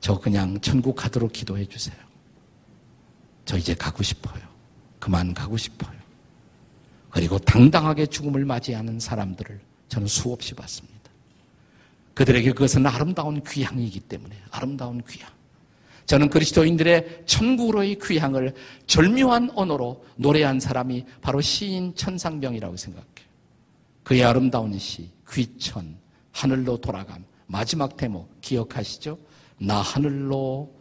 저 0.00 0.18
그냥 0.18 0.60
천국 0.60 0.94
가도록 0.94 1.32
기도해 1.32 1.66
주세요. 1.66 1.96
저 3.50 3.58
이제 3.58 3.74
가고 3.74 4.04
싶어요. 4.04 4.40
그만 5.00 5.34
가고 5.34 5.56
싶어요. 5.56 5.90
그리고 7.10 7.36
당당하게 7.36 8.06
죽음을 8.06 8.44
맞이하는 8.44 9.00
사람들을 9.00 9.58
저는 9.88 10.06
수없이 10.06 10.54
봤습니다. 10.54 11.10
그들에게 12.14 12.52
그것은 12.52 12.86
아름다운 12.86 13.42
귀향이기 13.42 13.98
때문에 13.98 14.36
아름다운 14.52 15.02
귀향. 15.02 15.28
저는 16.06 16.30
그리스도인들의 16.30 17.24
천국으로의 17.26 17.98
귀향을 18.00 18.54
절묘한 18.86 19.50
언어로 19.56 20.04
노래한 20.14 20.60
사람이 20.60 21.04
바로 21.20 21.40
시인 21.40 21.92
천상병이라고 21.96 22.76
생각해요. 22.76 23.28
그의 24.04 24.22
아름다운 24.22 24.78
시, 24.78 25.10
귀천, 25.28 25.96
하늘로 26.30 26.76
돌아감. 26.76 27.24
마지막 27.48 27.96
대목 27.96 28.40
기억하시죠? 28.42 29.18
나 29.58 29.80
하늘로 29.80 30.72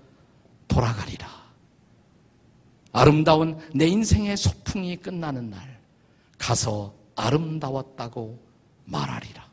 돌아가리라. 0.67 1.38
아름다운 2.91 3.57
내 3.73 3.87
인생의 3.87 4.37
소풍이 4.37 4.97
끝나는 4.97 5.49
날 5.49 5.79
가서 6.37 6.93
아름다웠다고 7.15 8.39
말하리라. 8.85 9.47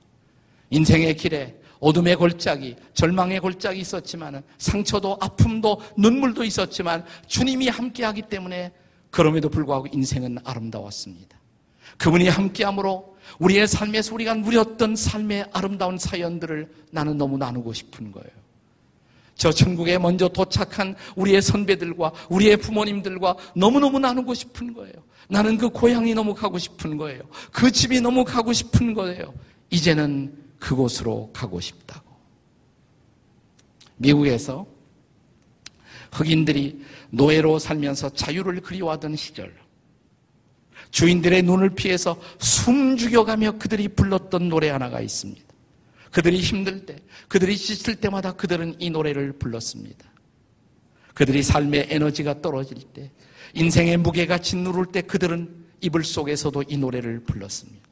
인생의 0.71 1.17
길에 1.17 1.61
어둠의 1.81 2.17
골짜기, 2.17 2.77
절망의 2.95 3.41
골짜기 3.41 3.81
있었지만 3.81 4.43
상처도 4.59 5.19
아픔도 5.21 5.81
눈물도 5.97 6.45
있었지만 6.45 7.05
주님이 7.27 7.69
함께하기 7.69 8.23
때문에 8.23 8.73
그럼에도 9.11 9.49
불구하고 9.49 9.87
인생은 9.93 10.39
아름다웠습니다. 10.45 11.37
그분이 11.99 12.29
함께함으로 12.29 13.17
우리의 13.39 13.67
삶에서 13.67 14.15
우리가 14.15 14.35
누렸던 14.35 14.97
삶의 14.97 15.47
아름다운 15.53 15.99
사연들을 15.99 16.71
나는 16.91 17.17
너무 17.17 17.39
나누고 17.39 17.73
싶은 17.73 18.13
거예요. 18.13 18.46
저 19.37 19.53
천국에 19.53 19.99
먼저 19.99 20.29
도착한 20.29 20.97
우리의 21.15 21.43
선배들과 21.43 22.13
우리의 22.31 22.57
부모님들과 22.57 23.37
너무너무 23.55 23.99
나누고 23.99 24.35
싶은 24.35 24.73
거예요. 24.73 24.95
나는 25.29 25.59
그 25.59 25.69
고향이 25.69 26.15
너무 26.15 26.35
가고 26.35 26.59
싶은 26.59 26.97
거예요. 26.97 27.23
그 27.53 27.71
집이 27.71 28.01
너무 28.01 28.25
가고 28.25 28.53
싶은 28.53 28.95
거예요. 28.95 29.35
이제는 29.71 30.35
그곳으로 30.59 31.31
가고 31.33 31.61
싶다고. 31.61 32.17
미국에서 33.97 34.67
흑인들이 36.13 36.83
노예로 37.11 37.59
살면서 37.59 38.11
자유를 38.11 38.61
그리워하던 38.61 39.17
시절, 39.17 39.55
주인들의 40.91 41.43
눈을 41.43 41.71
피해서 41.71 42.19
숨 42.39 42.97
죽여가며 42.97 43.59
그들이 43.59 43.89
불렀던 43.89 44.49
노래 44.49 44.71
하나가 44.71 45.01
있습니다. 45.01 45.46
그들이 46.13 46.41
힘들 46.41 46.87
때, 46.87 46.97
그들이 47.29 47.57
지칠 47.57 47.97
때마다 47.97 48.33
그들은 48.33 48.77
이 48.79 48.91
노래를 48.91 49.33
불렀습니다. 49.33 50.07
그들이 51.15 51.43
삶의 51.43 51.89
에너지가 51.91 52.43
떨어질 52.43 52.79
때, 52.93 53.11
인생의 53.55 53.97
무게가 53.99 54.39
짓누를 54.39 54.87
때 54.87 55.03
그들은 55.03 55.67
이불 55.81 56.05
속에서도 56.05 56.65
이 56.69 56.77
노래를 56.77 57.21
불렀습니다. 57.21 57.87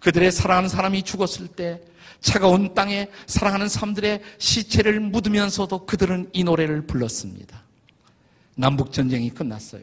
그들의 0.00 0.32
사랑하는 0.32 0.68
사람이 0.68 1.02
죽었을 1.02 1.48
때 1.48 1.80
차가운 2.20 2.74
땅에 2.74 3.08
사랑하는 3.26 3.68
사람들의 3.68 4.22
시체를 4.38 5.00
묻으면서도 5.00 5.86
그들은 5.86 6.30
이 6.32 6.44
노래를 6.44 6.86
불렀습니다. 6.86 7.64
남북전쟁이 8.56 9.30
끝났어요. 9.30 9.82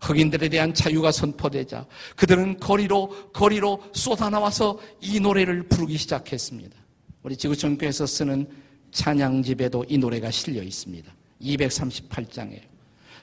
흑인들에 0.00 0.48
대한 0.48 0.72
자유가 0.72 1.12
선포되자 1.12 1.86
그들은 2.16 2.58
거리로, 2.58 3.30
거리로 3.32 3.84
쏟아나와서 3.92 4.80
이 5.00 5.20
노래를 5.20 5.64
부르기 5.64 5.98
시작했습니다. 5.98 6.79
우리 7.22 7.36
지구촌교회에서 7.36 8.06
쓰는 8.06 8.48
찬양집에도 8.92 9.84
이 9.88 9.98
노래가 9.98 10.30
실려 10.30 10.62
있습니다. 10.62 11.12
238장에. 11.42 12.60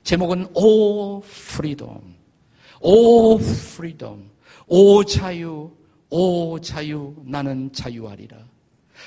제목은 0.04 0.48
Oh 0.54 1.20
Freedom. 1.22 2.16
Oh 2.82 3.38
Freedom. 3.38 4.30
오 4.68 5.04
자유. 5.04 5.72
오 6.10 6.60
자유 6.60 7.16
나는 7.26 7.72
자유하리라. 7.74 8.38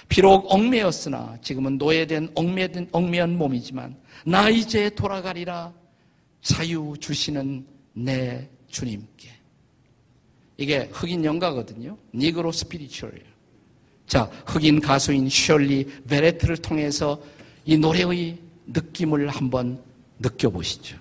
비록 0.09 0.53
얽매였으나 0.53 1.39
지금은 1.41 1.79
노예된 1.79 2.33
얽매된 2.35 2.89
얽매한 2.93 3.37
몸이지만 3.37 3.97
나 4.27 4.51
이제 4.51 4.91
돌아가리라. 4.91 5.73
자유 6.43 6.95
주시는 6.99 7.67
내 7.93 8.49
주님께. 8.69 9.31
이게 10.57 10.91
흑인 10.93 11.25
연가거든요. 11.25 11.97
니그로 12.15 12.53
스피리추얼이에요. 12.53 13.30
자, 14.11 14.29
흑인 14.45 14.81
가수인 14.81 15.29
셜리 15.31 15.87
베레트를 16.09 16.57
통해서 16.57 17.17
이 17.65 17.79
노래의 17.79 18.37
느낌을 18.67 19.29
한번 19.29 19.79
느껴보시죠. 20.19 20.97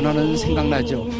단어는 0.00 0.34
생각나죠? 0.34 1.10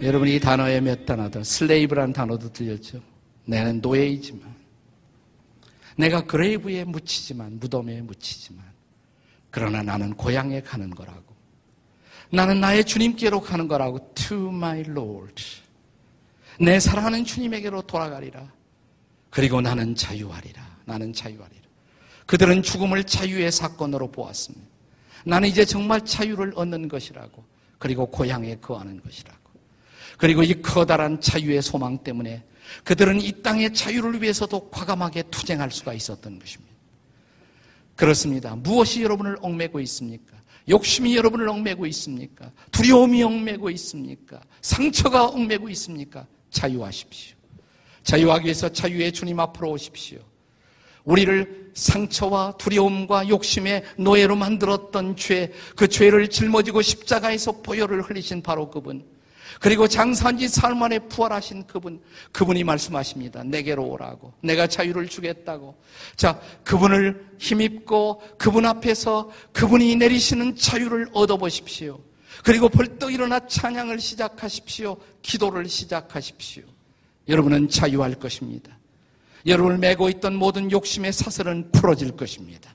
여러분이 0.00 0.36
이 0.36 0.40
단어에 0.40 0.80
몇 0.80 1.04
단어든 1.04 1.42
슬레이브라는 1.42 2.12
단어도 2.12 2.52
들렸죠? 2.52 3.00
나는 3.44 3.80
노예이지만 3.80 4.54
내가 5.96 6.24
그레이브에 6.24 6.84
묻히지만, 6.84 7.58
무덤에 7.58 8.02
묻히지만, 8.02 8.64
그러나 9.50 9.82
나는 9.82 10.14
고향에 10.14 10.62
가는 10.62 10.90
거라고. 10.90 11.34
나는 12.30 12.60
나의 12.60 12.84
주님께로 12.84 13.40
가는 13.40 13.66
거라고. 13.66 14.14
To 14.14 14.48
my 14.48 14.80
Lord. 14.88 15.42
내 16.60 16.78
사랑하는 16.78 17.24
주님에게로 17.24 17.82
돌아가리라. 17.82 18.48
그리고 19.28 19.60
나는 19.60 19.96
자유하리라. 19.96 20.78
나는 20.84 21.12
자유하리라. 21.12 21.62
그들은 22.26 22.62
죽음을 22.62 23.02
자유의 23.02 23.50
사건으로 23.50 24.12
보았습니다. 24.12 24.69
나는 25.24 25.48
이제 25.48 25.64
정말 25.64 26.04
자유를 26.04 26.52
얻는 26.54 26.88
것이라고. 26.88 27.44
그리고 27.78 28.06
고향에 28.06 28.56
거하는 28.56 29.00
것이라고. 29.02 29.38
그리고 30.18 30.42
이 30.42 30.60
커다란 30.60 31.20
자유의 31.20 31.62
소망 31.62 31.98
때문에 31.98 32.44
그들은 32.84 33.20
이 33.20 33.42
땅의 33.42 33.74
자유를 33.74 34.22
위해서도 34.22 34.70
과감하게 34.70 35.24
투쟁할 35.30 35.70
수가 35.70 35.94
있었던 35.94 36.38
것입니다. 36.38 36.70
그렇습니다. 37.96 38.54
무엇이 38.56 39.02
여러분을 39.02 39.36
얽매고 39.40 39.80
있습니까? 39.80 40.36
욕심이 40.68 41.16
여러분을 41.16 41.48
얽매고 41.48 41.86
있습니까? 41.86 42.50
두려움이 42.70 43.22
얽매고 43.22 43.70
있습니까? 43.70 44.40
상처가 44.62 45.26
얽매고 45.26 45.68
있습니까? 45.70 46.26
자유하십시오. 46.50 47.36
자유하기 48.02 48.44
위해서 48.44 48.68
자유의 48.68 49.12
주님 49.12 49.40
앞으로 49.40 49.70
오십시오. 49.72 50.20
우리를 51.04 51.70
상처와 51.74 52.54
두려움과 52.58 53.28
욕심의 53.28 53.84
노예로 53.96 54.36
만들었던 54.36 55.16
죄, 55.16 55.52
그 55.76 55.88
죄를 55.88 56.28
짊어지고 56.28 56.82
십자가에서 56.82 57.52
보혈을 57.62 58.02
흘리신 58.02 58.42
바로 58.42 58.70
그분. 58.70 59.04
그리고 59.60 59.88
장사한 59.88 60.38
지 60.38 60.48
사흘 60.48 60.74
만에 60.74 60.98
부활하신 60.98 61.66
그분, 61.66 62.00
그분이 62.32 62.64
말씀하십니다. 62.64 63.42
내게로 63.44 63.84
오라고. 63.84 64.32
내가 64.42 64.66
자유를 64.66 65.08
주겠다고. 65.08 65.76
자, 66.16 66.40
그분을 66.64 67.26
힘입고 67.38 68.22
그분 68.38 68.64
앞에서 68.64 69.30
그분이 69.52 69.96
내리시는 69.96 70.56
자유를 70.56 71.08
얻어보십시오. 71.12 72.00
그리고 72.44 72.68
벌떡 72.68 73.12
일어나 73.12 73.46
찬양을 73.46 74.00
시작하십시오. 74.00 74.96
기도를 75.20 75.68
시작하십시오. 75.68 76.62
여러분은 77.28 77.68
자유할 77.68 78.14
것입니다. 78.14 78.79
여러분을 79.46 79.78
메고 79.78 80.08
있던 80.08 80.34
모든 80.34 80.70
욕심의 80.70 81.12
사슬은 81.12 81.70
풀어질 81.72 82.12
것입니다. 82.12 82.74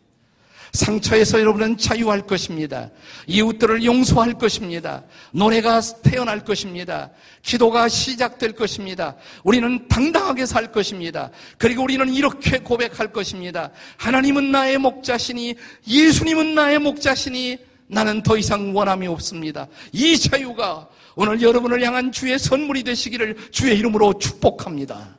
상처에서 0.76 1.40
여러분은 1.40 1.78
자유할 1.78 2.28
것입니다. 2.28 2.92
이웃들을 3.28 3.84
용서할 3.84 4.34
것입니다. 4.34 5.04
노래가 5.32 5.80
태어날 6.04 6.44
것입니다. 6.44 7.12
기도가 7.42 7.88
시작될 7.88 8.54
것입니다. 8.54 9.16
우리는 9.44 9.88
당당하게 9.88 10.46
살 10.46 10.72
것입니다. 10.72 11.32
그리고 11.58 11.84
우리는 11.84 12.14
이렇게 12.14 12.60
고백할 12.60 13.12
것입니다. 13.12 13.72
하나님은 13.98 14.52
나의 14.52 14.78
목자시니 14.78 15.56
예수님은 15.88 16.56
나의 16.56 16.80
목자시니 16.80 17.58
나는 17.88 18.24
더 18.24 18.38
이상 18.38 18.76
원함이 18.76 19.08
없습니다. 19.08 19.68
이 19.92 20.18
자유가 20.18 20.88
오늘 21.16 21.42
여러분을 21.42 21.82
향한 21.84 22.12
주의 22.12 22.38
선물이 22.38 22.84
되시기를 22.84 23.52
주의 23.52 23.78
이름으로 23.78 24.18
축복합니다. 24.20 25.18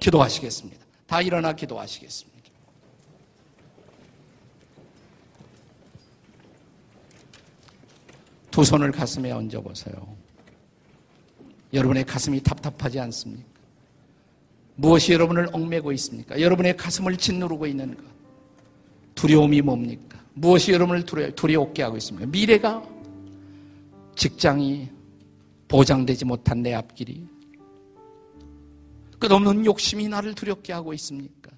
기도하시겠습니다. 0.00 0.85
다 1.06 1.20
일어나 1.20 1.52
기도하시겠습니다. 1.52 2.36
두 8.50 8.64
손을 8.64 8.90
가슴에 8.90 9.30
얹어보세요. 9.32 10.16
여러분의 11.72 12.04
가슴이 12.04 12.40
답답하지 12.40 12.98
않습니까? 13.00 13.44
무엇이 14.76 15.12
여러분을 15.12 15.48
얽매고 15.52 15.92
있습니까? 15.92 16.40
여러분의 16.40 16.76
가슴을 16.76 17.16
짓누르고 17.16 17.66
있는 17.66 17.94
것. 17.94 18.02
두려움이 19.14 19.60
뭡니까? 19.62 20.18
무엇이 20.34 20.72
여러분을 20.72 21.04
두려웠게 21.34 21.82
하고 21.82 21.96
있습니까? 21.98 22.26
미래가 22.30 22.82
직장이 24.14 24.88
보장되지 25.68 26.24
못한 26.24 26.62
내 26.62 26.74
앞길이 26.74 27.26
끝없는 29.18 29.64
욕심이 29.64 30.08
나를 30.08 30.34
두렵게 30.34 30.72
하고 30.72 30.92
있습니까? 30.94 31.50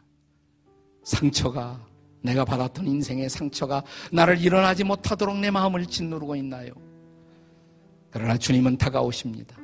상처가 1.04 1.86
내가 2.22 2.44
받았던 2.44 2.86
인생의 2.86 3.30
상처가 3.30 3.82
나를 4.12 4.40
일어나지 4.40 4.84
못하도록 4.84 5.38
내 5.38 5.50
마음을 5.50 5.86
짓누르고 5.86 6.36
있나요? 6.36 6.72
그러나 8.10 8.36
주님은 8.36 8.76
다가오십니다. 8.78 9.56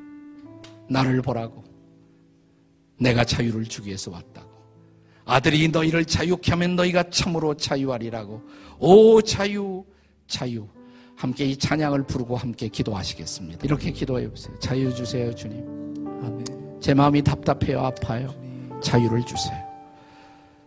나를 0.88 1.22
보라고. 1.22 1.64
내가 2.98 3.24
자유를 3.24 3.64
주기 3.64 3.88
위해서 3.88 4.10
왔다고. 4.10 4.50
아들이 5.24 5.68
너희를 5.68 6.04
자유케 6.04 6.52
하면 6.52 6.76
너희가 6.76 7.10
참으로 7.10 7.54
자유하리라고. 7.54 8.42
오 8.78 9.20
자유 9.22 9.84
자유. 10.26 10.68
함께 11.16 11.46
이 11.46 11.56
찬양을 11.56 12.06
부르고 12.06 12.36
함께 12.36 12.68
기도하시겠습니다. 12.68 13.64
이렇게 13.64 13.90
기도해 13.90 14.28
보세요. 14.28 14.58
자유 14.58 14.92
주세요, 14.94 15.34
주님. 15.34 15.64
제 16.84 16.92
마음이 16.92 17.22
답답해요, 17.22 17.80
아파요. 17.80 18.28
자유를 18.82 19.22
주세요. 19.24 19.56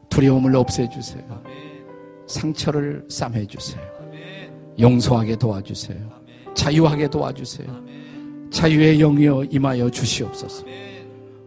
두려움을 0.09 0.55
없애 0.55 0.89
주세요. 0.89 1.21
상처를 2.25 3.05
싸매 3.07 3.45
주세요. 3.45 3.79
용서하게 4.79 5.35
도와주세요. 5.35 5.99
자유하게 6.55 7.09
도와주세요. 7.09 7.67
자유의 8.49 8.97
영이여 8.97 9.43
임하여 9.51 9.91
주시옵소서. 9.91 10.65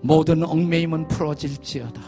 모든 0.02 0.44
얽매임은 0.44 1.08
풀어질지어다. 1.08 2.00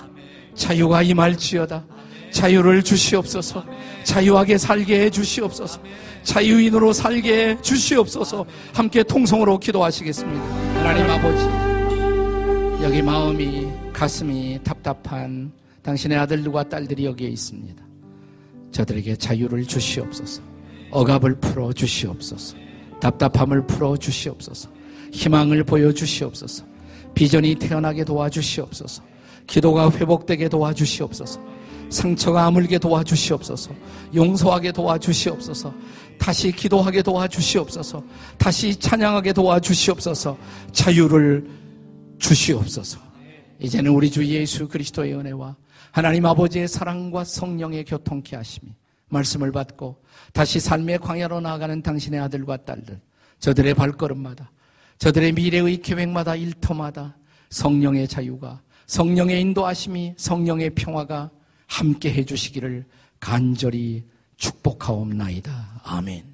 자유가 0.54 1.02
임할지어다. 1.02 1.84
자유를 2.30 2.84
주시옵소서. 2.84 3.64
자유하게 4.04 4.56
살게 4.56 5.00
해 5.00 5.10
주시옵소서. 5.10 5.80
자유인으로 6.22 6.92
살게 6.92 7.48
해 7.48 7.60
주시옵소서. 7.60 8.46
함께 8.72 9.02
통성으로 9.02 9.58
기도하시겠습니다. 9.58 10.40
하나님 10.76 11.10
아버지, 11.10 11.71
여기 12.82 13.00
마음이, 13.00 13.68
가슴이 13.92 14.58
답답한 14.64 15.52
당신의 15.82 16.18
아들들과 16.18 16.68
딸들이 16.68 17.04
여기에 17.04 17.28
있습니다. 17.28 17.80
저들에게 18.72 19.14
자유를 19.14 19.64
주시옵소서. 19.64 20.42
억압을 20.90 21.36
풀어 21.36 21.72
주시옵소서. 21.72 22.56
답답함을 23.00 23.68
풀어 23.68 23.96
주시옵소서. 23.96 24.68
희망을 25.12 25.62
보여 25.62 25.92
주시옵소서. 25.92 26.64
비전이 27.14 27.54
태어나게 27.54 28.02
도와주시옵소서. 28.02 29.04
기도가 29.46 29.88
회복되게 29.88 30.48
도와주시옵소서. 30.48 31.40
상처가 31.88 32.46
아물게 32.46 32.78
도와주시옵소서. 32.78 33.70
용서하게 34.12 34.72
도와주시옵소서. 34.72 35.72
다시 36.18 36.50
기도하게 36.50 37.02
도와주시옵소서. 37.02 38.02
다시 38.38 38.74
찬양하게 38.74 39.34
도와주시옵소서. 39.34 40.36
자유를 40.72 41.61
주시옵소서. 42.22 43.00
이제는 43.60 43.90
우리 43.90 44.10
주 44.10 44.24
예수 44.26 44.68
그리스도의 44.68 45.14
은혜와 45.14 45.56
하나님 45.90 46.24
아버지의 46.24 46.68
사랑과 46.68 47.24
성령의 47.24 47.84
교통케 47.84 48.36
하심이 48.36 48.72
말씀을 49.08 49.52
받고 49.52 50.02
다시 50.32 50.58
삶의 50.58 50.98
광야로 50.98 51.40
나아가는 51.40 51.82
당신의 51.82 52.20
아들과 52.20 52.56
딸들, 52.58 53.00
저들의 53.40 53.74
발걸음마다, 53.74 54.50
저들의 54.98 55.32
미래의 55.32 55.82
계획마다 55.82 56.34
일터마다 56.34 57.16
성령의 57.50 58.08
자유가, 58.08 58.62
성령의 58.86 59.40
인도하심이, 59.40 60.14
성령의 60.16 60.70
평화가 60.70 61.30
함께 61.66 62.12
해주시기를 62.12 62.86
간절히 63.20 64.04
축복하옵나이다. 64.36 65.82
아멘. 65.84 66.31